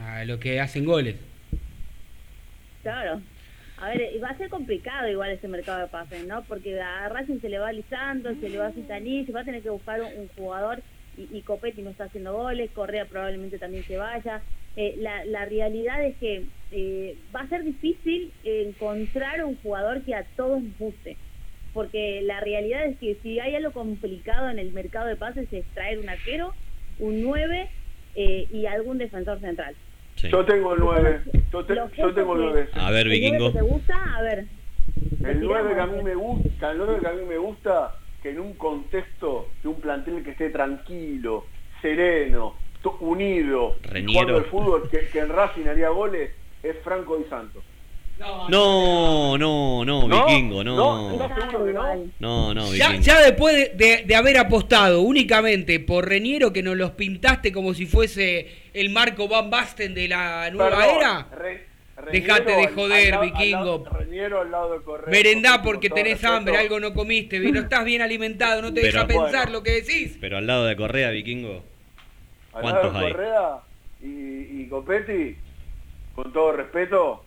[0.00, 1.16] A los que hacen goles.
[2.82, 3.20] Claro.
[3.76, 6.42] A ver, va a ser complicado igual ese mercado de pases, ¿no?
[6.44, 9.70] Porque a Racing se le va Lisandro, se le va Citanich, va a tener que
[9.70, 10.82] buscar un, un jugador
[11.16, 14.42] y, y Copetti no está haciendo goles, Correa probablemente también se vaya.
[14.76, 20.14] Eh, la, la realidad es que eh, va a ser difícil encontrar un jugador que
[20.14, 21.16] a todos nos guste.
[21.72, 25.64] Porque la realidad es que si hay algo complicado en el mercado de pases es
[25.74, 26.52] traer un arquero,
[27.00, 27.68] un 9
[28.14, 29.74] eh, y algún defensor central.
[30.16, 30.28] Sí.
[30.30, 31.20] Yo tengo el 9.
[31.52, 32.68] Yo, te- yo tengo el puntos 9.
[32.74, 33.52] A ver, ¿El nueve vikingo.
[33.52, 34.16] que ¿Te gusta?
[34.16, 34.44] A ver.
[35.24, 37.92] El 9 que a mí me gusta, el 9 que a mí me gusta,
[38.24, 41.44] que en un contexto de un plantel que esté tranquilo,
[41.82, 42.54] sereno,
[43.00, 46.30] unido, jugando al fútbol, que, que en Racing haría goles,
[46.62, 47.62] es Franco Di Santos.
[48.18, 50.26] No, no, no, ¿No?
[50.26, 50.74] vikingo, ¿No?
[50.76, 51.12] no.
[51.12, 51.94] ¿Estás seguro que no?
[52.20, 53.04] No, no, Ya, vikingo.
[53.04, 57.74] ya después de, de- de haber apostado únicamente por Reñero, que nos los pintaste como
[57.74, 61.66] si fuese el Marco Van Basten de la nueva Perdón, era, Re-
[62.12, 63.58] Dejate de al- joder, al al vikingo.
[63.58, 65.10] lado- Reñero al lado de Correa.
[65.10, 66.32] merendá porque tenés respeto.
[66.34, 69.52] hambre, algo no comiste, no estás bien alimentado, no te Pero- deja pensar Bueno.
[69.52, 70.16] lo que decís.
[70.20, 71.62] Pero al lado de Correa, vikingo.
[72.52, 73.12] Al ¿Cuántos lado de hay?
[73.12, 73.50] Correa
[74.02, 75.36] y, y Copetti,
[76.14, 77.24] con todo respeto.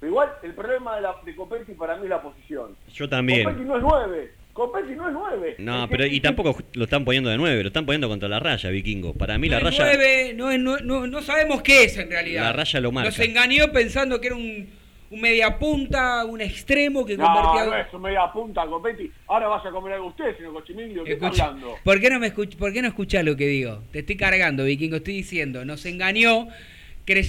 [0.00, 2.74] Pero igual, el problema de, la, de Copetti para mí es la posición.
[2.88, 3.66] Yo Copetti también.
[3.66, 4.32] no es 9.
[4.52, 5.54] Copetti no es 9.
[5.58, 8.68] No, pero y tampoco lo están poniendo de 9, lo están poniendo contra la raya,
[8.70, 9.14] vikingo.
[9.14, 9.84] Para mí la es raya.
[9.84, 12.42] nueve, no, es no, no sabemos qué es en realidad.
[12.42, 13.08] La raya lo marca.
[13.10, 14.68] Nos engañó pensando que era un,
[15.10, 17.64] un media punta, un extremo que No, convertía...
[17.66, 19.10] no es un media punta, Copetti.
[19.28, 21.04] Ahora vas a comer algo usted, señor Cochimilio.
[21.04, 21.76] ¿Qué está Escucha, hablando?
[21.84, 23.82] ¿por, qué no me escuch- ¿Por qué no escuchás lo que digo?
[23.92, 24.96] Te estoy cargando, Vikingo.
[24.96, 26.48] Estoy diciendo, nos engañó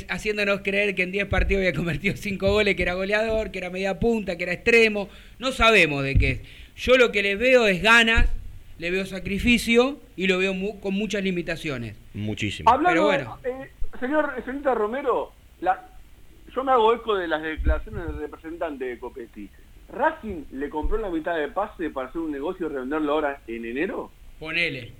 [0.09, 3.69] haciéndonos creer que en 10 partidos había convertido 5 goles, que era goleador, que era
[3.69, 5.09] media punta, que era extremo.
[5.39, 6.41] No sabemos de qué es.
[6.81, 8.27] Yo lo que le veo es ganas,
[8.79, 11.95] le veo sacrificio y lo veo mu- con muchas limitaciones.
[12.15, 12.67] Muchísimo.
[12.71, 13.39] Hablando, Pero bueno.
[13.63, 13.69] eh,
[13.99, 15.79] señor, señorita Romero, la,
[16.55, 19.47] yo me hago eco de las declaraciones del representante de Copetti.
[19.93, 23.63] ¿Racing le compró la mitad de pase para hacer un negocio y revenderlo ahora en
[23.65, 24.09] enero?
[24.39, 24.93] Ponele.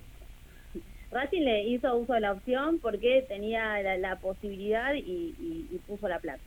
[1.11, 4.99] Racing le hizo uso de la opción porque tenía la, la posibilidad y,
[5.39, 6.41] y- y puso la plata.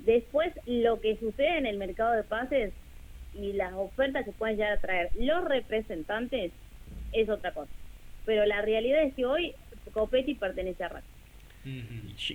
[0.00, 2.72] Después, lo que sucede en el mercado de pases
[3.40, 6.52] y las ofertas que pueden llegar a traer los representantes
[7.12, 7.70] es otra cosa.
[8.26, 9.52] Pero la realidad es que hoy
[9.92, 11.08] Copetti pertenece a Racing.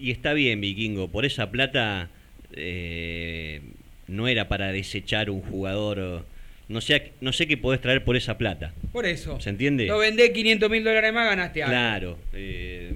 [0.01, 2.09] Y está bien, Vikingo, por esa plata
[2.53, 3.61] eh,
[4.07, 6.25] no era para desechar un jugador.
[6.67, 8.73] No sé, no sé qué podés traer por esa plata.
[8.91, 9.39] Por eso.
[9.39, 9.85] ¿Se entiende?
[9.85, 11.71] Lo vendés 500 mil dólares más, ganaste algo.
[11.71, 12.17] Claro.
[12.33, 12.93] eh,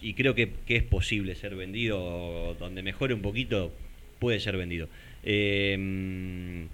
[0.00, 2.54] y creo que, que es posible ser vendido.
[2.58, 3.72] Donde mejore un poquito,
[4.20, 4.88] puede ser vendido.
[5.24, 6.66] Eh,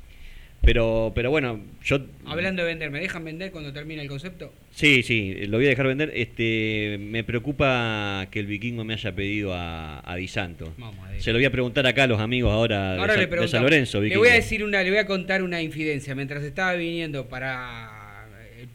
[0.64, 1.98] pero, pero bueno, yo.
[2.26, 4.52] Hablando de vender, ¿me dejan vender cuando termine el concepto?
[4.72, 6.10] Sí, sí, lo voy a dejar vender.
[6.14, 10.72] Este, me preocupa que el vikingo me haya pedido a, a Di Santo.
[10.78, 11.20] Vamos a.
[11.20, 13.28] Se lo voy a preguntar acá a los amigos ahora, de, Ahora Sa- le de
[13.28, 13.50] pregunto.
[13.50, 13.98] San Lorenzo.
[13.98, 14.20] le Vikingo.
[14.20, 16.14] voy a decir una, le voy a contar una infidencia.
[16.14, 18.26] Mientras estaba viniendo para,
[18.58, 18.66] eh,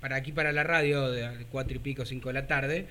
[0.00, 2.86] para aquí para la radio de cuatro y pico, cinco de la tarde,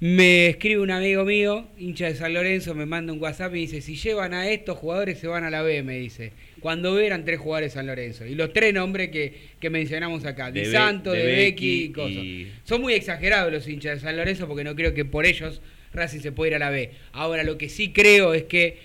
[0.00, 3.82] me escribe un amigo mío, hincha de San Lorenzo, me manda un WhatsApp y dice,
[3.82, 6.32] si llevan a estos jugadores se van a la B, me dice.
[6.60, 8.26] Cuando eran tres jugadores de San Lorenzo.
[8.26, 11.84] Y los tres nombres que, que mencionamos acá, De Di Santo, de de, Becky Becky
[11.84, 12.12] y cosas.
[12.24, 15.60] y- Son muy exagerados los hinchas de San Lorenzo porque no creo que por ellos
[15.92, 16.90] Racing se pueda ir a la B.
[17.12, 18.78] Ahora, lo que sí creo es que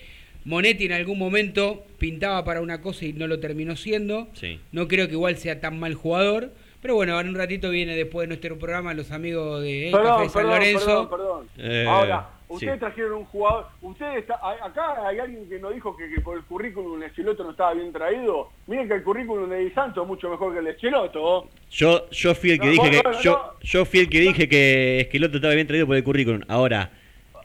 [0.43, 4.29] Monetti en algún momento pintaba para una cosa y no lo terminó siendo.
[4.33, 4.59] Sí.
[4.71, 6.51] No creo que igual sea tan mal jugador.
[6.81, 10.03] Pero bueno, en un ratito viene después de nuestro programa los amigos de El Café
[10.03, 11.09] Perdón, de San perdón, Lorenzo.
[11.09, 11.47] perdón, perdón.
[11.57, 12.79] Eh, Ahora, ustedes sí.
[12.79, 13.67] trajeron un jugador.
[13.81, 17.43] Ustedes está, acá hay alguien que nos dijo que, que por el currículum de Esqueloto
[17.43, 18.49] no estaba bien traído.
[18.67, 21.49] Miren que el currículum de Di Santo es mucho mejor que el de Esqueloto.
[21.71, 23.59] Yo, yo fui el que No, dije que yo, no.
[23.61, 26.41] yo fui el que dije que Esqueloto estaba bien traído por el currículum.
[26.47, 26.91] Ahora,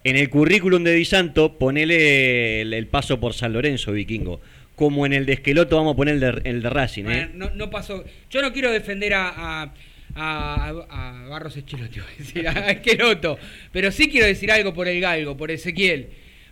[0.05, 4.41] en el currículum de Di Santo, ponele el, el paso por San Lorenzo, Vikingo.
[4.77, 7.29] Como en el de Esqueloto vamos a poner el de, el de Racing, ¿eh?
[7.33, 8.03] Bueno, no, no pasó.
[8.31, 9.75] Yo no quiero defender a, a,
[10.15, 12.01] a- a Barros Esqueloto,
[12.49, 13.39] a Esqueloto,
[13.73, 16.09] pero sí quiero decir algo por el Galgo, por Ezequiel.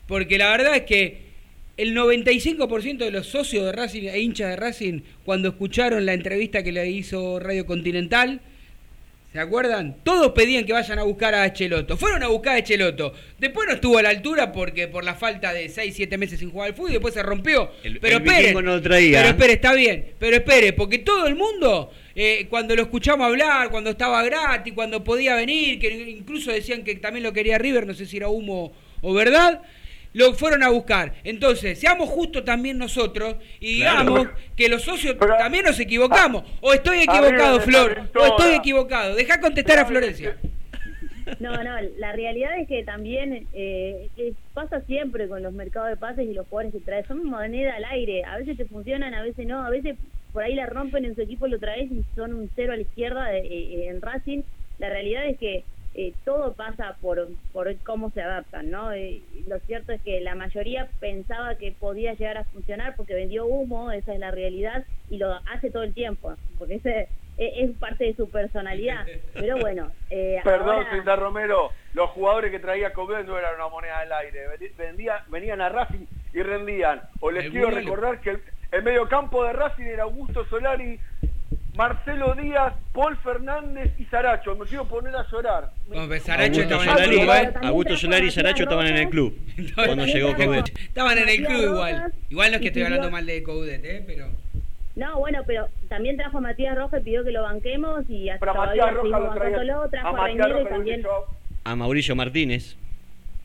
[0.06, 1.28] Porque la verdad es que
[1.76, 6.62] el 95% de los socios de Racing e hinchas de Racing, cuando escucharon la entrevista
[6.62, 8.40] que le hizo Radio Continental,
[9.32, 9.96] ¿Se acuerdan?
[10.04, 11.98] Todos pedían que vayan a buscar a Echeloto.
[11.98, 13.12] Fueron a buscar a Echeloto.
[13.38, 16.50] Después no estuvo a la altura porque por la falta de 6, 7 meses sin
[16.50, 17.70] jugar al fútbol y después se rompió.
[17.84, 19.18] El- pero el espere, no lo traía.
[19.18, 20.12] pero espere, está bien.
[20.18, 25.04] Pero espere, porque todo el mundo, eh, cuando lo escuchamos hablar, cuando estaba gratis, cuando
[25.04, 28.72] podía venir, que incluso decían que también lo quería River, no sé si era humo
[29.02, 29.60] o verdad,
[30.18, 31.14] lo fueron a buscar.
[31.24, 33.98] Entonces, seamos justos también nosotros y Claro.
[34.00, 36.42] digamos que los socios Pero- también nos equivocamos.
[36.60, 39.14] O estoy equivocado, de Flor, o estoy equivocado.
[39.14, 40.36] Deja contestar a Florencia.
[41.40, 45.96] No, no, la realidad es que también eh, que pasa siempre con los mercados de
[45.96, 47.06] pases y los jugadores que traes.
[47.06, 48.24] Son moneda al aire.
[48.24, 49.62] A veces te funcionan, a veces no.
[49.64, 49.96] A veces
[50.32, 52.82] por ahí la rompen en su equipo, lo traes y son un cero a la
[52.82, 54.40] izquierda de- eh, en Racing.
[54.78, 55.64] La realidad es que
[56.01, 58.92] eh, todo pasa por, por cómo se adaptan, ¿no?
[58.92, 63.46] Eh, lo cierto es que la mayoría pensaba que podía llegar a funcionar porque vendió
[63.46, 67.76] humo, esa es la realidad, y lo hace todo el tiempo, porque ese es, es
[67.78, 69.07] parte de su personalidad.
[69.34, 73.66] Pero bueno, eh, Perdón, ahora- señorita Romero, los jugadores que traía Coblet no eran una
[73.68, 74.40] moneda del aire.
[74.78, 77.03] Vendía- venían a Racing y rendían.
[77.18, 81.01] O les quiero recordar que el, el mediocampo de Racing era Augusto Solari,
[81.78, 84.56] Marcelo Díaz, Paul Fernández y Saracho.
[84.56, 85.70] Me quiero poner a llorar.
[86.08, 87.52] Pues Saracho Augusto estaba en el club, ¿eh?
[87.68, 89.38] Augusto Solari y Saracho estaban en el club
[89.76, 90.76] cuando llegó Coudet.
[90.76, 92.12] Estaban en el club igual.
[92.30, 94.02] Igual no es que estoy hablando mal de Coudet, ¿eh?
[94.04, 94.26] Pero...
[94.96, 98.40] No, bueno, pero también trajo a Matías Rojas y pidió que lo banquemos y hasta
[98.40, 99.54] Pero a todavía Matías seguimos Rojas lo traía.
[99.62, 99.88] bancándolo.
[99.90, 101.02] Trajo A Reñero y también
[101.62, 102.76] A Mauricio Martínez.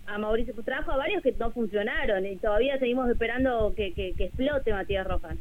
[0.08, 0.56] a Mauricio.
[0.56, 4.74] Pues trajo a varios que no funcionaron y todavía seguimos esperando que, que, que explote
[4.74, 5.38] Matías Rojas.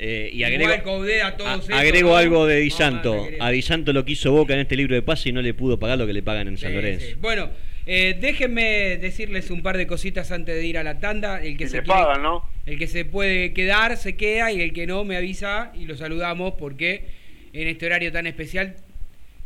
[0.00, 2.16] Eh, y agrego, Igual Coudet a todos a- esos, agrego ¿no?
[2.16, 3.24] algo de Di Santo.
[3.24, 3.42] querido.
[3.42, 5.78] a Di Santo lo quiso Boca en este libro de pase y no le pudo
[5.78, 7.06] pagar lo que le pagan en San Sí, Lorenzo.
[7.06, 7.14] sí.
[7.20, 7.50] Bueno,
[7.84, 11.42] eh, déjenme decirles un par de cositas antes de ir a la tanda.
[11.42, 12.48] El que Y se quiere- pagan, ¿no?
[12.64, 15.96] El que se puede quedar, se queda y el que no, me avisa y lo
[15.96, 17.06] saludamos porque
[17.52, 18.76] en este horario tan especial.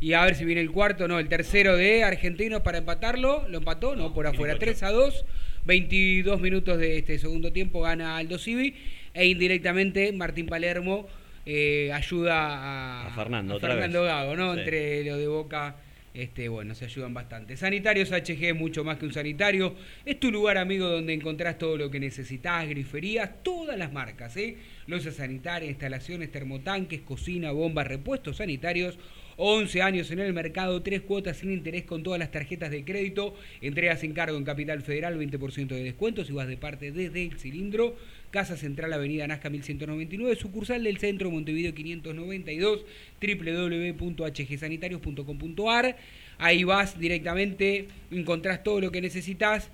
[0.01, 3.47] Y a ver si viene el cuarto, no, el tercero de Argentinos para empatarlo.
[3.47, 4.57] Lo empató, no, por afuera.
[4.59, 5.25] 3 a 2,
[5.65, 8.75] 22 minutos de este segundo tiempo gana Aldo Civi.
[9.13, 11.07] E indirectamente Martín Palermo
[11.45, 14.03] eh, ayuda a, A Fernando, Fernando.
[14.03, 14.53] Gago, ¿no?
[14.53, 14.59] Sí.
[14.59, 15.75] Entre lo de Boca
[16.13, 17.57] este, bueno, se ayudan bastante.
[17.57, 19.75] Sanitarios HG, mucho más que un sanitario.
[20.05, 24.57] Es tu lugar, amigo, donde encontrás todo lo que necesitas, griferías, todas las marcas, ¿eh?
[24.85, 28.99] Losas sanitarias, instalaciones, termotanques, cocina, bombas, repuestos sanitarios.
[29.37, 33.35] 11 años en el mercado, 3 cuotas sin interés con todas las tarjetas de crédito,
[33.61, 37.39] entregas sin cargo en Capital Federal, 20% de descuento si vas de parte desde el
[37.39, 37.95] cilindro.
[38.31, 42.83] Casa Central, Avenida Nazca 1199, sucursal del Centro Montevideo 592,
[43.21, 45.97] www.hgsanitarios.com.ar.
[46.39, 49.69] Ahí vas directamente, encontrás todo lo que necesitas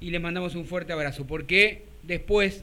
[0.00, 1.26] y les mandamos un fuerte abrazo.
[1.26, 2.62] Porque después,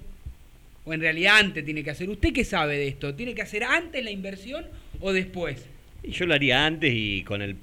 [0.85, 3.13] o en realidad antes tiene que hacer, ¿usted qué sabe de esto?
[3.13, 4.65] ¿Tiene que hacer antes la inversión
[5.01, 5.65] o después?
[6.03, 7.55] Yo lo haría antes y con el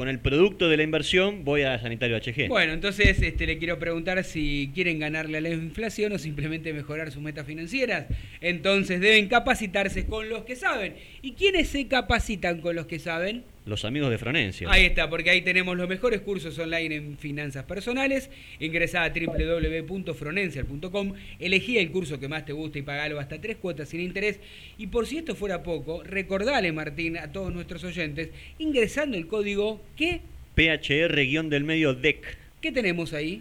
[0.00, 2.48] con el producto de la inversión voy a Sanitario HG.
[2.48, 7.10] Bueno, entonces este, le quiero preguntar si quieren ganarle a la inflación o simplemente mejorar
[7.10, 8.06] sus metas financieras.
[8.40, 10.94] Entonces deben capacitarse con los que saben.
[11.20, 13.44] ¿Y quiénes se capacitan con los que saben?
[13.70, 14.68] Los amigos de Fronencia.
[14.68, 18.28] Ahí está, porque ahí tenemos los mejores cursos online en finanzas personales.
[18.58, 23.88] Ingresá a www.fronencial.com, elegí el curso que más te gusta y pagalo hasta tres cuotas
[23.88, 24.40] sin interés.
[24.76, 29.80] Y por si esto fuera poco, recordale, Martín, a todos nuestros oyentes, ingresando el código
[29.96, 30.20] que...
[30.56, 32.38] PHR-del medio DEC.
[32.60, 33.40] ¿Qué tenemos ahí?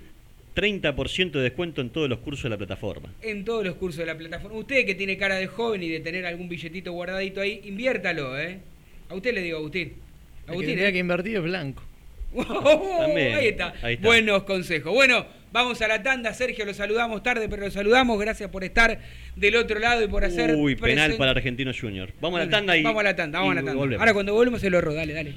[0.55, 3.11] 30% de descuento en todos los cursos de la plataforma.
[3.23, 4.59] En todos los cursos de la plataforma.
[4.59, 8.59] Usted que tiene cara de joven y de tener algún billetito guardadito ahí, inviértalo, ¿eh?
[9.09, 9.93] A usted le digo, Agustín.
[10.49, 10.93] Agustín, tendría ¿eh?
[10.93, 11.83] que invertir es blanco.
[12.99, 13.73] También, ahí, está.
[13.81, 14.07] ahí está.
[14.07, 14.93] Buenos consejos.
[14.93, 16.33] Bueno, vamos a la tanda.
[16.33, 18.19] Sergio, lo saludamos tarde, pero lo saludamos.
[18.19, 18.99] Gracias por estar
[19.35, 20.55] del otro lado y por hacer.
[20.55, 22.11] Uy, penal para Argentino Junior.
[22.21, 22.83] Vamos a la tanda y.
[22.83, 23.79] Vamos a la tanda, vamos a la tanda.
[23.79, 24.01] volvemos.
[24.01, 24.79] Ahora cuando volvemos se lo.
[24.81, 25.35] Dale, dale.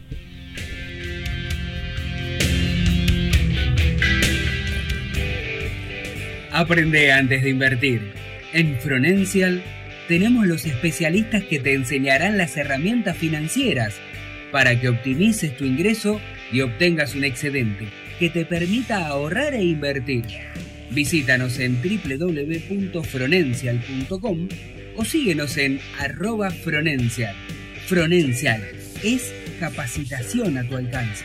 [6.52, 8.12] Aprende antes de invertir.
[8.52, 9.62] En Fronencial
[10.06, 13.98] tenemos los especialistas que te enseñarán las herramientas financieras
[14.52, 16.20] para que optimices tu ingreso
[16.52, 17.88] y obtengas un excedente
[18.18, 20.24] que te permita ahorrar e invertir.
[20.90, 24.48] Visítanos en www.fronencial.com
[24.94, 27.34] o síguenos en arroba Fronencial.
[27.86, 28.62] Fronencial
[29.02, 31.24] es capacitación a tu alcance.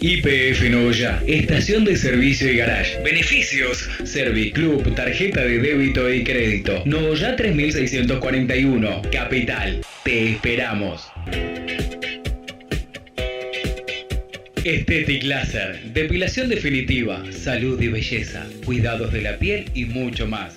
[0.00, 3.02] IPF Novoya, estación de servicio y garage.
[3.02, 6.82] Beneficios: Serviclub, tarjeta de débito y crédito.
[6.84, 9.80] Novoya 3641, Capital.
[10.04, 11.02] Te esperamos.
[14.64, 20.56] Estetic Laser, depilación definitiva, salud y belleza, cuidados de la piel y mucho más.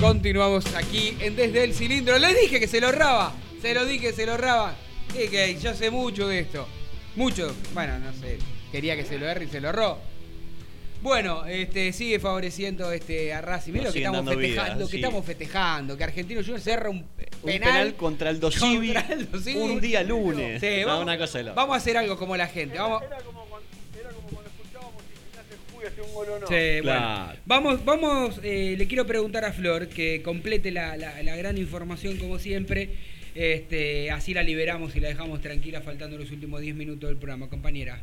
[0.00, 2.18] Continuamos aquí en Desde el Cilindro.
[2.18, 3.34] Le dije que se lo raba.
[3.60, 4.74] Se lo dije, se lo raba.
[5.16, 6.66] Es que yo sé mucho de esto.
[7.16, 7.54] Mucho.
[7.74, 8.38] Bueno, no sé.
[8.72, 9.98] Quería que se lo erre y se lo erró.
[11.02, 13.72] Bueno, este, sigue favoreciendo este, a Racing.
[13.72, 14.96] Mira lo que estamos dando vida, festejando, que sí.
[14.96, 17.06] estamos festejando, que Argentino Junior cerra un Un
[17.42, 18.94] penal, penal contra el Dosivi
[19.56, 20.60] un día lunes.
[20.60, 21.56] Sí, No, vamos, una cosa de loco.
[21.56, 22.78] vamos a hacer algo como la gente.
[22.78, 23.46] Vamos, Era como
[26.06, 26.46] Un gol o no.
[26.46, 27.32] Sí, bueno.
[27.46, 32.16] Vamos, vamos, eh, le quiero preguntar a Flor que complete la, la- la gran información
[32.18, 32.90] como siempre.
[33.34, 37.48] Este, así la liberamos y la dejamos tranquila faltando los últimos 10 minutos del programa,
[37.48, 38.00] compañera.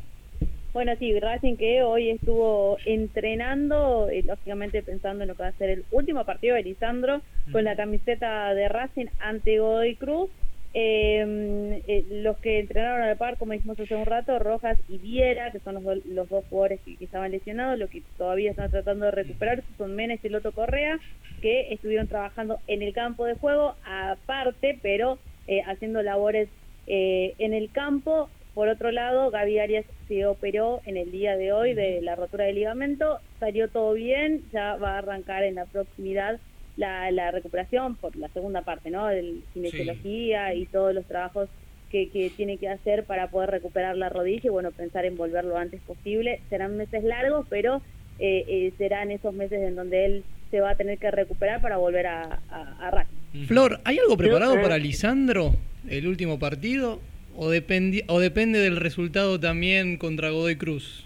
[0.72, 5.52] Bueno, sí, Racing que hoy estuvo entrenando, eh, lógicamente pensando en lo que va a
[5.52, 7.20] ser el último partido de Lisandro
[7.52, 10.30] con la camiseta de Racing ante Godoy Cruz.
[10.74, 15.50] Eh, eh, los que entrenaron al par, como dijimos hace un rato, Rojas y Viera,
[15.50, 18.70] que son los, do- los dos jugadores que, que estaban lesionados, los que todavía están
[18.70, 20.98] tratando de recuperarse son Menes y Loto Correa,
[21.40, 26.50] que estuvieron trabajando en el campo de juego aparte, pero eh, haciendo labores
[26.86, 28.30] eh, en el campo.
[28.54, 32.44] Por otro lado, Gaby Arias se operó en el día de hoy de la rotura
[32.44, 36.40] del ligamento, salió todo bien, ya va a arrancar en la proximidad
[36.78, 39.10] la, la recuperación por la segunda parte, ¿no?
[39.10, 41.50] El kinesiología y todos los trabajos
[41.90, 45.44] que, que tiene que hacer para poder recuperar la rodilla y bueno, pensar en volver
[45.44, 46.40] lo antes posible.
[46.48, 47.82] Serán meses largos, pero
[48.18, 51.76] eh, eh, serán esos meses en donde él se va a tener que recuperar para
[51.76, 53.46] volver a, a, a Racing.
[53.46, 55.56] Flor, ¿hay algo preparado para Lisandro
[55.90, 57.00] el último partido?
[57.36, 61.04] ¿O, ¿O depende del resultado también contra Godoy Cruz?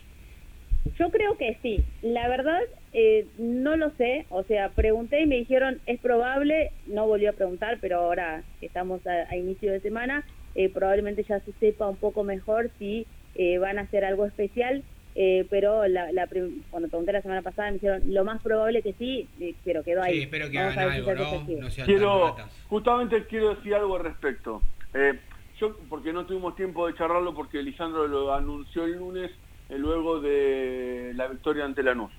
[0.98, 1.82] Yo creo que sí.
[2.02, 2.60] La verdad,
[2.92, 4.26] eh, no lo sé.
[4.30, 6.70] O sea, pregunté y me dijeron, es probable.
[6.86, 10.24] No volví a preguntar, pero ahora que estamos a, a inicio de semana,
[10.54, 14.82] eh, probablemente ya se sepa un poco mejor si eh, van a hacer algo especial.
[15.14, 18.80] Eh, pero la, la prim- cuando pregunté la semana pasada me dijeron lo más probable
[18.80, 20.14] que sí, eh, pero quedó ahí.
[20.14, 21.60] Sí, espero que hagan algo, ¿no?
[21.60, 22.34] No sean Quiero,
[22.68, 24.62] justamente quiero decir algo al respecto.
[24.94, 25.18] Eh,
[25.60, 29.30] yo, porque no tuvimos tiempo de charlarlo, porque Lisandro lo anunció el lunes,
[29.68, 32.10] eh, luego de la victoria ante Lanús.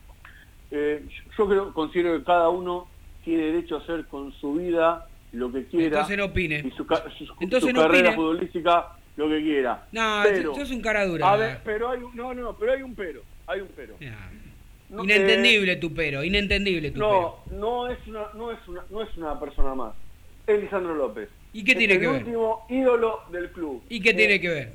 [0.76, 1.06] Eh,
[1.38, 2.88] yo creo, considero que cada uno
[3.24, 6.64] tiene derecho a hacer con su vida lo que quiera Entonces no opine.
[6.66, 6.84] y su,
[7.18, 8.16] su- su Entonces no carrera opine.
[8.16, 9.86] futbolística lo que quiera.
[9.92, 11.32] No, pero, sos un cara dura.
[11.32, 13.94] a ver, pero hay un- no, no, pero hay un pero, hay un pero.
[14.90, 17.40] No, Inentendible eh, tu pero, inentendible tu pero.
[17.52, 19.94] no, no es una, no es una, no es una persona más.
[20.48, 21.30] Es Lisandro López.
[21.54, 22.18] ¿Y qué Es tiene el que ver?
[22.18, 23.84] último ídolo del club.
[23.90, 24.74] ¿Y qué Eh, tiene que ver?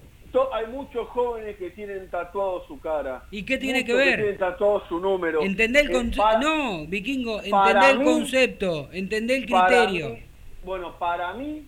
[0.53, 3.23] Hay muchos jóvenes que tienen tatuado su cara.
[3.31, 4.17] ¿Y qué tiene que ver?
[4.17, 5.43] tienen tatuado su número.
[5.43, 6.39] Entendé el Eh, concepto.
[6.41, 10.11] No, vikingo, entendé el concepto, entendé el criterio.
[10.11, 10.23] mí-
[10.65, 11.65] bueno, para mí,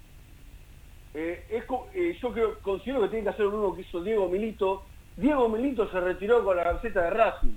[1.15, 4.29] eh, es eh, yo creo, considero que tiene que hacer lo mismo que hizo Diego
[4.29, 4.83] Milito.
[5.17, 7.57] Diego Milito se retiró con la camiseta de Racing.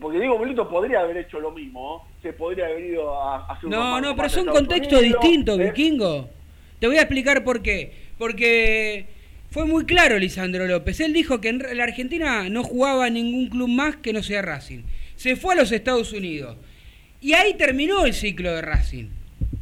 [0.00, 2.04] Porque Diego Milito podría haber hecho lo mismo.
[2.06, 2.20] ¿no?
[2.22, 5.64] Se podría haber ido a, a hacer No, no, pero contextos Unidos, distintos, eh.
[5.64, 6.28] vikingo.
[6.78, 7.92] Te voy a explicar por qué.
[8.18, 9.06] Porque
[9.50, 11.00] fue muy claro Lisandro López.
[11.00, 14.82] Él dijo que en la Argentina no jugaba ningún club más que no sea Racing.
[15.16, 16.56] Se fue a los Estados Unidos.
[17.20, 19.08] Y ahí terminó el ciclo de Racing.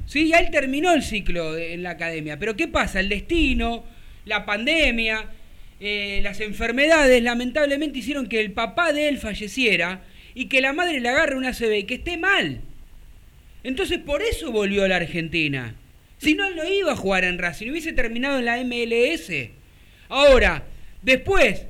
[0.06, 2.38] Sí, y ahí terminó el ciclo en la academia.
[2.38, 3.00] Pero ¿qué pasa?
[3.00, 3.84] El destino,
[4.26, 5.26] la pandemia,
[5.80, 10.02] eh, las enfermedades, lamentablemente hicieron que el papá de él falleciera
[10.34, 12.60] y que la madre le agarre una CB y que esté mal.
[13.64, 15.74] Entonces por eso volvió a la Argentina.
[16.18, 19.57] Si no, él no iba a jugar en Racing, hubiese terminado en la MLS.
[20.08, 20.64] Ahora,
[21.02, 21.62] después,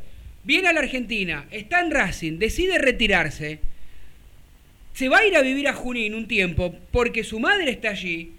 [0.44, 3.58] viene a la Argentina, está en Racing, decide retirarse,
[4.94, 8.32] se va a ir a vivir a Junín un tiempo porque su madre está allí,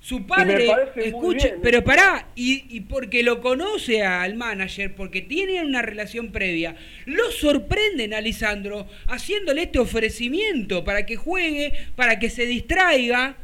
[0.00, 1.82] su padre escucha, bien, pero ¿eh?
[1.82, 6.76] pará, y, y porque lo conoce al manager, porque tienen una relación previa,
[7.06, 13.36] lo sorprenden a Lisandro haciéndole este ofrecimiento para que juegue, para que se distraiga,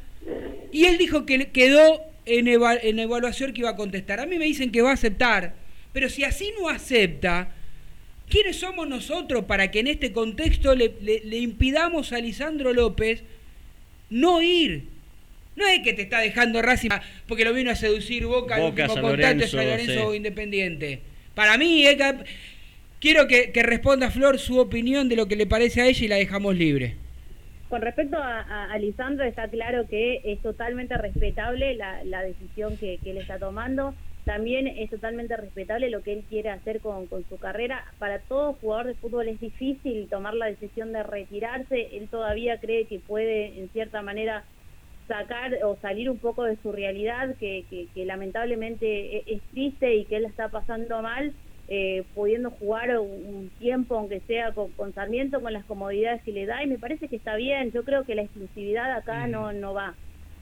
[0.70, 4.20] y él dijo que quedó en, eva- en evaluación que iba a contestar.
[4.20, 5.54] A mí me dicen que va a aceptar,
[5.92, 7.48] pero si así no acepta,
[8.28, 13.22] ¿quiénes somos nosotros para que en este contexto le, le- le impidamos a Lisandro López
[14.08, 14.84] no ir?
[15.56, 16.90] No es que te está dejando Racing
[17.26, 19.98] porque lo vino a seducir Boca, el Boca, último San contacto Lorenzo, San Lorenzo sí.
[19.98, 21.00] o Independiente.
[21.34, 22.24] Para mí, es que-
[23.00, 26.08] quiero que, que responda Flor su opinión de lo que le parece a ella y
[26.08, 26.94] la dejamos libre.
[27.68, 32.76] Con respecto a, a, a Lisandro, está claro que es totalmente respetable la, la decisión
[32.76, 33.94] que, que él está tomando.
[34.30, 37.84] También es totalmente respetable lo que él quiere hacer con, con su carrera.
[37.98, 41.96] Para todo jugador de fútbol es difícil tomar la decisión de retirarse.
[41.96, 44.46] Él todavía cree que puede, en cierta manera,
[45.08, 49.96] sacar o salir un poco de su realidad, que, que, que lamentablemente e- es triste
[49.96, 51.34] y que él la está pasando mal,
[51.66, 56.46] eh, pudiendo jugar un, tiempo, aunque sea con, con Sarmiento, con las comodidades que le
[56.46, 57.72] da, y me parece que está bien.
[57.72, 59.98] Yo creo que la exclusividad acá no, no va.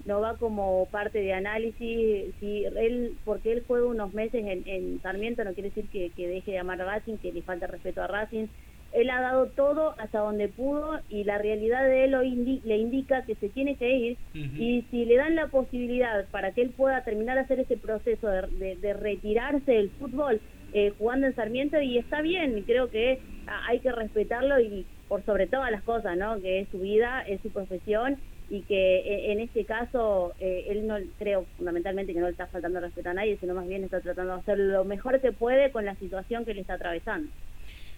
[0.09, 2.35] No va como parte de análisis.
[2.41, 6.27] Si él, porque él juega unos meses en, en Sarmiento, no quiere decir que, que
[6.27, 8.47] deje de amar a Racing, que le falta respeto a Racing.
[8.91, 12.79] Él ha dado todo hasta donde pudo y la realidad de él hoy indi- le
[12.79, 14.19] indica que se tiene que ir
[14.59, 18.27] y si le dan la posibilidad para que él pueda terminar de hacer ese proceso
[18.29, 20.41] de, de- de retirarse del fútbol
[20.73, 23.21] eh, jugando en Sarmiento y está bien, y creo que
[23.69, 26.41] hay que respetarlo y por sobre todas las cosas, ¿no?
[26.41, 30.87] Que es su vida, es su profesión y que eh, en este caso eh, él
[30.87, 34.01] no creo fundamentalmente que no le está faltando respeto a nadie, sino más bien está
[34.01, 37.31] tratando de hacer lo mejor que puede con la situación que le está atravesando.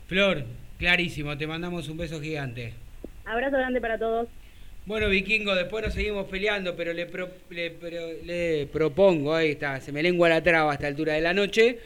[0.08, 0.44] Flor,
[0.78, 2.72] clarísimo, te mandamos un beso gigante.
[3.24, 4.28] Abrazo grande para todos.
[4.86, 9.80] Bueno, Vikingo, después nos seguimos peleando, pero le, pro- le- pero le propongo, ahí está,
[9.80, 11.78] se me lengua la traba a esta altura de la noche.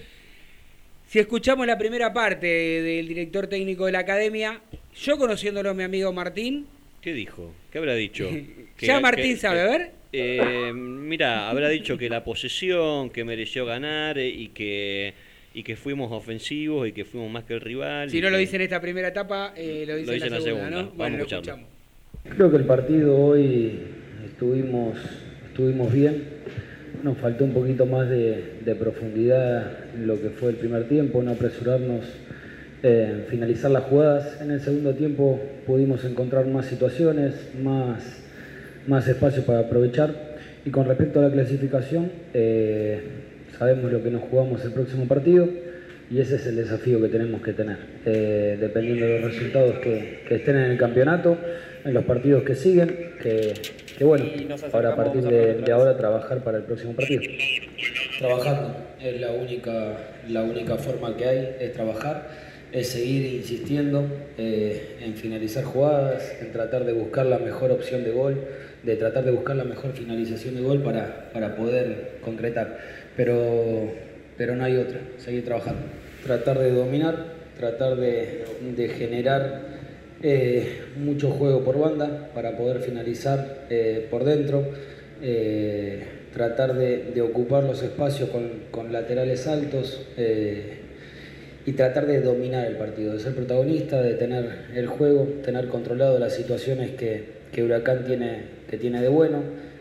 [1.06, 4.60] Si escuchamos la primera parte del director técnico de la academia,
[4.96, 6.66] yo conociéndolo a mi amigo Martín,
[7.04, 7.52] ¿Qué dijo?
[7.70, 8.30] ¿Qué habrá dicho?
[8.80, 9.90] Ya Martín sabe, a ver.
[10.10, 15.12] Eh, mira, habrá dicho que la posesión, que mereció ganar eh, y que
[15.52, 18.10] y que fuimos ofensivos y que fuimos más que el rival.
[18.10, 20.76] si no lo dice en esta primera etapa, eh, lo dice, en la segunda, ¿no?
[20.76, 21.52] Vamos Bueno, a lo escucharlo.
[21.52, 22.36] escuchamos.
[22.36, 23.78] Creo que el partido hoy
[24.24, 24.98] estuvimos,
[25.46, 26.24] estuvimos bien.
[27.02, 31.22] Nos faltó un poquito más de, de profundidad en lo que fue el primer tiempo,
[31.22, 32.04] no apresurarnos
[32.84, 34.40] eh, finalizar las jugadas.
[34.42, 38.04] En el segundo tiempo pudimos encontrar más situaciones, más,
[38.86, 40.34] más espacio para aprovechar.
[40.66, 43.00] Y con respecto a la clasificación, eh,
[43.58, 45.48] sabemos lo que nos jugamos el próximo partido
[46.10, 47.78] y ese es el desafío que tenemos que tener.
[48.04, 51.38] Eh, dependiendo de los resultados que, que estén en el campeonato,
[51.86, 53.54] en los partidos que siguen, que,
[53.96, 54.26] que bueno,
[54.72, 57.22] ahora a partir de, de ahora trabajar para el próximo partido.
[58.18, 59.96] Trabajando, es la única,
[60.28, 62.43] la única forma que hay, es trabajar,
[62.74, 64.04] es seguir insistiendo
[64.36, 68.36] eh, en finalizar jugadas, en tratar de buscar la mejor opción de gol,
[68.82, 72.78] de tratar de buscar la mejor finalización de gol para, para poder concretar.
[73.16, 73.92] Pero,
[74.36, 75.82] pero no hay otra, seguir trabajando.
[76.24, 78.44] Tratar de dominar, tratar de,
[78.76, 79.60] de generar
[80.20, 84.64] eh, mucho juego por banda para poder finalizar eh, por dentro,
[86.34, 90.02] tratar de, de ocupar los espacios con, con laterales altos
[91.66, 96.18] y tratar de dominar el partido, de ser protagonista, de tener el juego, tener controlado
[96.18, 99.38] las situaciones que, que Huracán tiene, que tiene de bueno,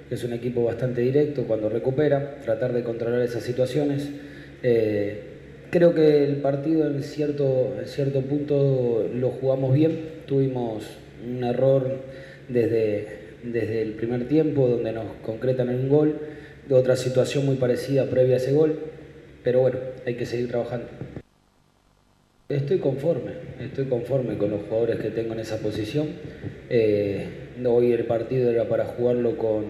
[0.08, 4.10] que es un equipo bastante directo cuando recupera, tratar de controlar esas situaciones.
[4.62, 5.34] Eh,
[5.74, 10.22] Creo que el partido en cierto, en cierto punto lo jugamos bien.
[10.28, 10.84] Tuvimos
[11.28, 11.98] un error
[12.48, 13.08] desde,
[13.42, 16.20] desde el primer tiempo donde nos concretan en un gol,
[16.70, 18.82] de otra situación muy parecida previa a ese gol,
[19.44, 20.86] pero bueno, hay que seguir trabajando.
[22.54, 26.08] Estoy conforme, estoy conforme con los jugadores que tengo en esa posición.
[26.70, 27.26] Eh,
[27.66, 29.66] hoy el partido era para jugarlo con,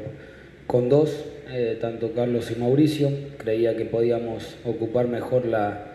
[0.67, 3.09] con dos, eh, tanto Carlos y Mauricio.
[3.37, 5.93] Creía que podíamos ocupar mejor la,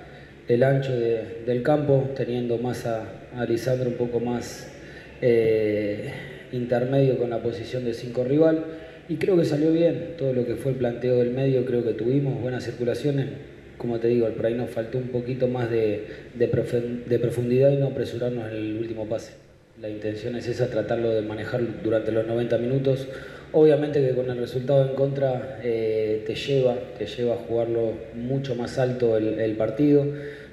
[0.48, 3.04] el ancho de- del campo, teniendo más a,
[3.36, 4.72] a Lisandro un poco más
[5.20, 6.10] eh,
[6.52, 8.64] intermedio con la posición de cinco rival.
[9.10, 11.92] Y creo que salió bien todo lo que fue el planteo del medio, creo que
[11.92, 13.26] tuvimos buenas circulaciones.
[13.78, 16.46] Como te digo, por ahí nos faltó un poquito más de, de
[17.06, 19.32] de profundidad y no apresurarnos en el último pase.
[19.80, 23.06] La intención es esa, tratarlo de manejar durante los 90 minutos.
[23.52, 28.56] Obviamente que con el resultado en contra eh, te, lleva, te lleva a jugarlo mucho
[28.56, 30.04] más alto el, partido,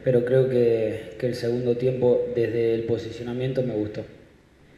[0.03, 4.03] pero creo que, que el segundo tiempo desde el posicionamiento me gustó.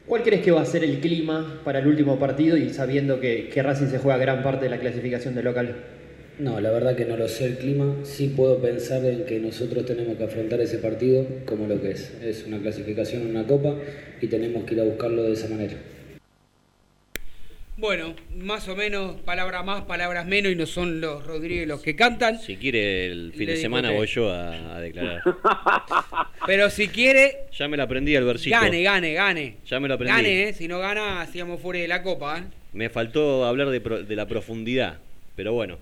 [0.07, 3.51] ¿Cuál crees que va a ser el clima para el último partido y sabiendo que,
[3.53, 5.75] Racing se juega gran parte de la clasificación del local?
[6.39, 7.95] No, la verdad que no lo sé el clima.
[8.03, 12.13] Sí puedo pensar en que nosotros tenemos que afrontar ese partido como lo que es.
[12.21, 13.73] Es una clasificación en una copa
[14.21, 15.73] y tenemos que ir a buscarlo de esa manera.
[17.75, 21.95] Bueno, más o menos, palabras más, palabras menos, y no son los Rodríguez los que
[21.95, 22.39] cantan.
[22.39, 25.21] Si quiere, el fin de semana voy yo a, a declarar.
[26.47, 28.55] Pero si quiere, Ya me la aprendí al versito.
[28.59, 29.55] gane, gane, gane.
[29.67, 30.15] Ya me lo aprendí.
[30.15, 30.53] Gane, ¿eh?
[30.53, 32.43] Si no gana, hacíamos fuera de la copa, ¿eh?
[32.73, 34.97] Me faltó hablar de, pro- de la profundidad,
[35.35, 35.77] pero bueno.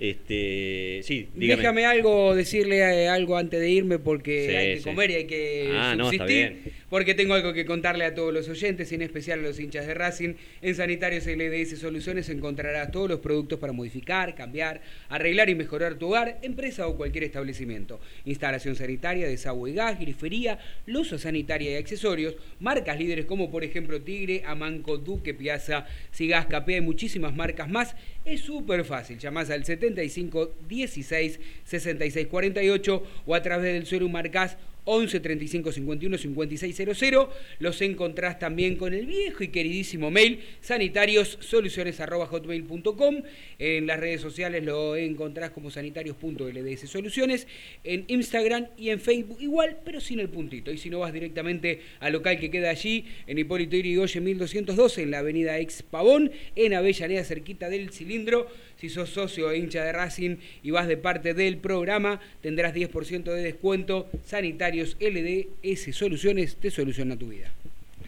[0.00, 1.60] Este, sí, dígame.
[1.60, 4.84] Déjame algo, decirle eh, algo antes de irme porque Sí, hay que sí.
[4.84, 6.62] comer y hay que Ah, no, está bien.
[6.90, 9.94] Porque tengo algo que contarle a todos los oyentes en especial a los hinchas de
[9.94, 10.34] Racing.
[10.60, 16.08] En Sanitarios LDS Soluciones encontrarás todos los productos para modificar, cambiar, arreglar y mejorar tu
[16.08, 18.00] hogar, empresa o cualquier establecimiento.
[18.24, 22.34] Instalación sanitaria, desagüe y gas, grifería, luz sanitaria y accesorios.
[22.58, 27.94] Marcas líderes como por ejemplo Tigre, Amanco, Duque, Piazza, Sigas, Capea y muchísimas marcas más.
[28.24, 29.16] Es súper fácil.
[29.16, 36.18] Llamás al 75 16 66 48 o a través del suelo marcas 11 35 51
[36.18, 37.30] 56 00.
[37.58, 43.22] Los encontrás también con el viejo y queridísimo mail sanitarios.soluciones.hotmail.com.
[43.58, 47.46] En las redes sociales lo encontrás como sanitarios.lds soluciones.
[47.84, 50.70] En Instagram y en Facebook igual, pero sin el puntito.
[50.70, 55.10] Y si no vas directamente al local que queda allí, en Hipólito Yrigoyen 1212, en
[55.10, 58.48] la avenida Ex Pavón, en Avellaneda, cerquita del cilindro.
[58.80, 63.24] Si sos socio e hincha de Racing y vas de parte del programa, tendrás 10%
[63.24, 64.06] de descuento.
[64.24, 67.50] Sanitarios LDS Soluciones te soluciona tu vida.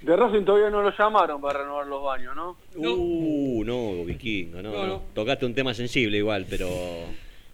[0.01, 2.57] De Racing todavía no lo llamaron para renovar los baños, ¿no?
[2.75, 4.87] Uh, no, vikingo, no, No, no.
[4.87, 5.03] no.
[5.15, 6.69] Tocaste un tema sensible igual, pero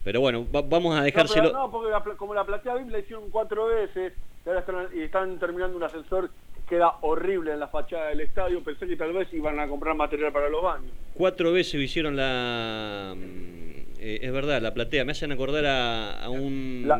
[0.04, 1.48] pero bueno, va- vamos a No, dejárselo.
[1.48, 4.12] pero no, porque la como la platea BIM la hicieron cuatro veces
[4.46, 6.30] y ahora están, y están terminando un ascensor
[6.68, 8.62] queda horrible en la fachada del estadio.
[8.62, 10.92] Pensé que tal vez iban a comprar material para los baños.
[11.18, 13.12] Cuatro veces hicieron la.
[13.16, 15.04] mm, eh, es verdad, la platea.
[15.04, 16.84] Me hacen acordar a, a un.
[16.86, 16.94] La-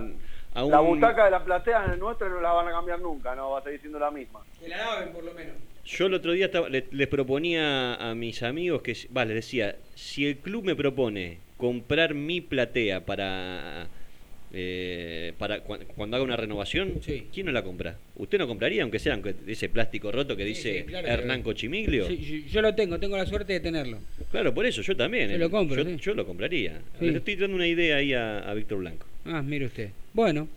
[0.55, 3.53] a un- La butaca de la platea nuestra no la van a cambiar nunca, no
[3.53, 4.41] va a seguir siendo la misma.
[4.59, 5.55] Que la laven por lo menos.
[5.85, 9.77] Yo el otro día estaba- le- les proponía a mis amigos que, va, les decía,
[9.95, 13.87] si el club me propone comprar mi platea para,
[14.53, 16.95] eh, para cu- cuando haga una renovación,
[17.33, 17.97] ¿quién no la compra?
[18.17, 21.43] ¿Usted no compraría, aunque sea aunque ese plástico roto que dice sí, claro que- Hernán
[21.43, 22.09] Cochimiglio?
[22.09, 23.99] Yo, yo lo tengo, tengo la suerte de tenerlo.
[24.31, 25.29] Claro, por eso, yo también.
[25.31, 25.39] Yo eh.
[25.39, 25.97] lo compro, yo, sí.
[26.01, 26.81] yo lo compraría.
[27.01, 29.07] Le estoy dando una idea ahí a, a Víctor Blanco.
[29.25, 29.91] Ah, mire usted.
[30.15, 30.49] Bueno,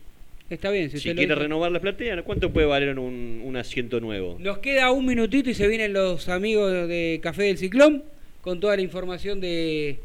[0.49, 0.85] está bien.
[0.89, 4.37] Si, Si, usted lo quiere renovar la platea, ¿cuánto puede valer un, un asiento nuevo?
[4.39, 8.03] Nos queda un minutito y se vienen los amigos de Café del Ciclón
[8.41, 9.97] con toda la información de,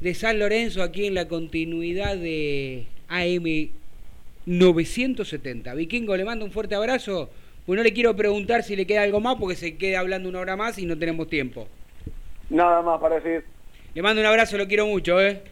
[0.00, 3.70] de San Lorenzo aquí en la continuidad de AM
[4.46, 5.74] 970.
[5.74, 7.30] Vikingo, le mando un fuerte abrazo.
[7.64, 10.38] Pues no le quiero preguntar si le queda algo más porque se queda hablando una
[10.40, 11.66] hora más y no tenemos tiempo.
[12.48, 13.44] Nada más para decir
[13.92, 15.42] Le mando un abrazo, lo quiero mucho, ¿eh?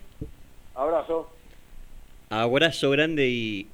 [0.77, 1.29] abrazo.
[2.31, 3.67] Abrazo grande y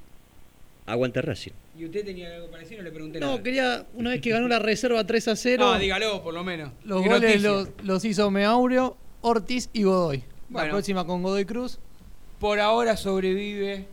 [0.87, 1.51] aguanta Racing.
[1.77, 2.79] ¿Y usted tenía algo parecido?
[2.79, 3.31] No le pregunté nada.
[3.37, 6.43] No, quería, una vez que ganó la reserva 3 a 0, Ah, dígalo, por lo
[6.43, 6.71] menos.
[6.83, 10.23] los goles los, los hizo Meaurio, Ortiz y Godoy.
[10.49, 10.67] Bueno.
[10.67, 11.79] La próxima con Godoy Cruz.
[12.41, 13.85] Por ahora sobrevive.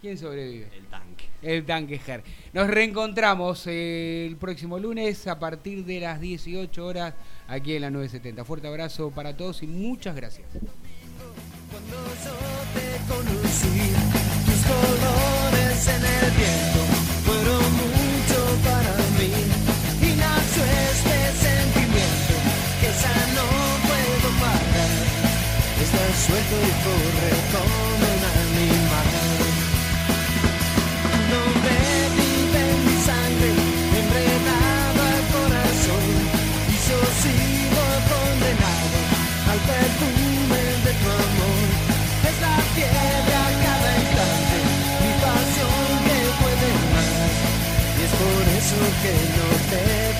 [0.00, 0.66] ¿Quién sobrevive?
[0.76, 1.24] El tanque.
[1.40, 2.24] El tanque Ger.
[2.52, 7.14] Nos reencontramos eh, el próximo lunes a partir de las 18 horas
[7.46, 8.44] aquí en la 970.
[8.44, 10.48] Fuerte abrazo para todos y muchas gracias.
[11.70, 12.34] Cuando yo
[12.74, 13.92] te conocí,
[14.44, 16.71] tus colores en el viento
[26.26, 29.10] suelto y corre como un animal.
[31.32, 31.76] Donde
[32.18, 33.50] vive mi sangre,
[34.00, 36.06] enredado al corazón,
[36.70, 38.98] y yo sigo condenado
[39.50, 41.66] al perfume de tu amor.
[42.28, 44.58] Es la fiebre cada instante,
[45.02, 47.34] mi pasión que puede más,
[47.98, 50.11] y es por eso que no te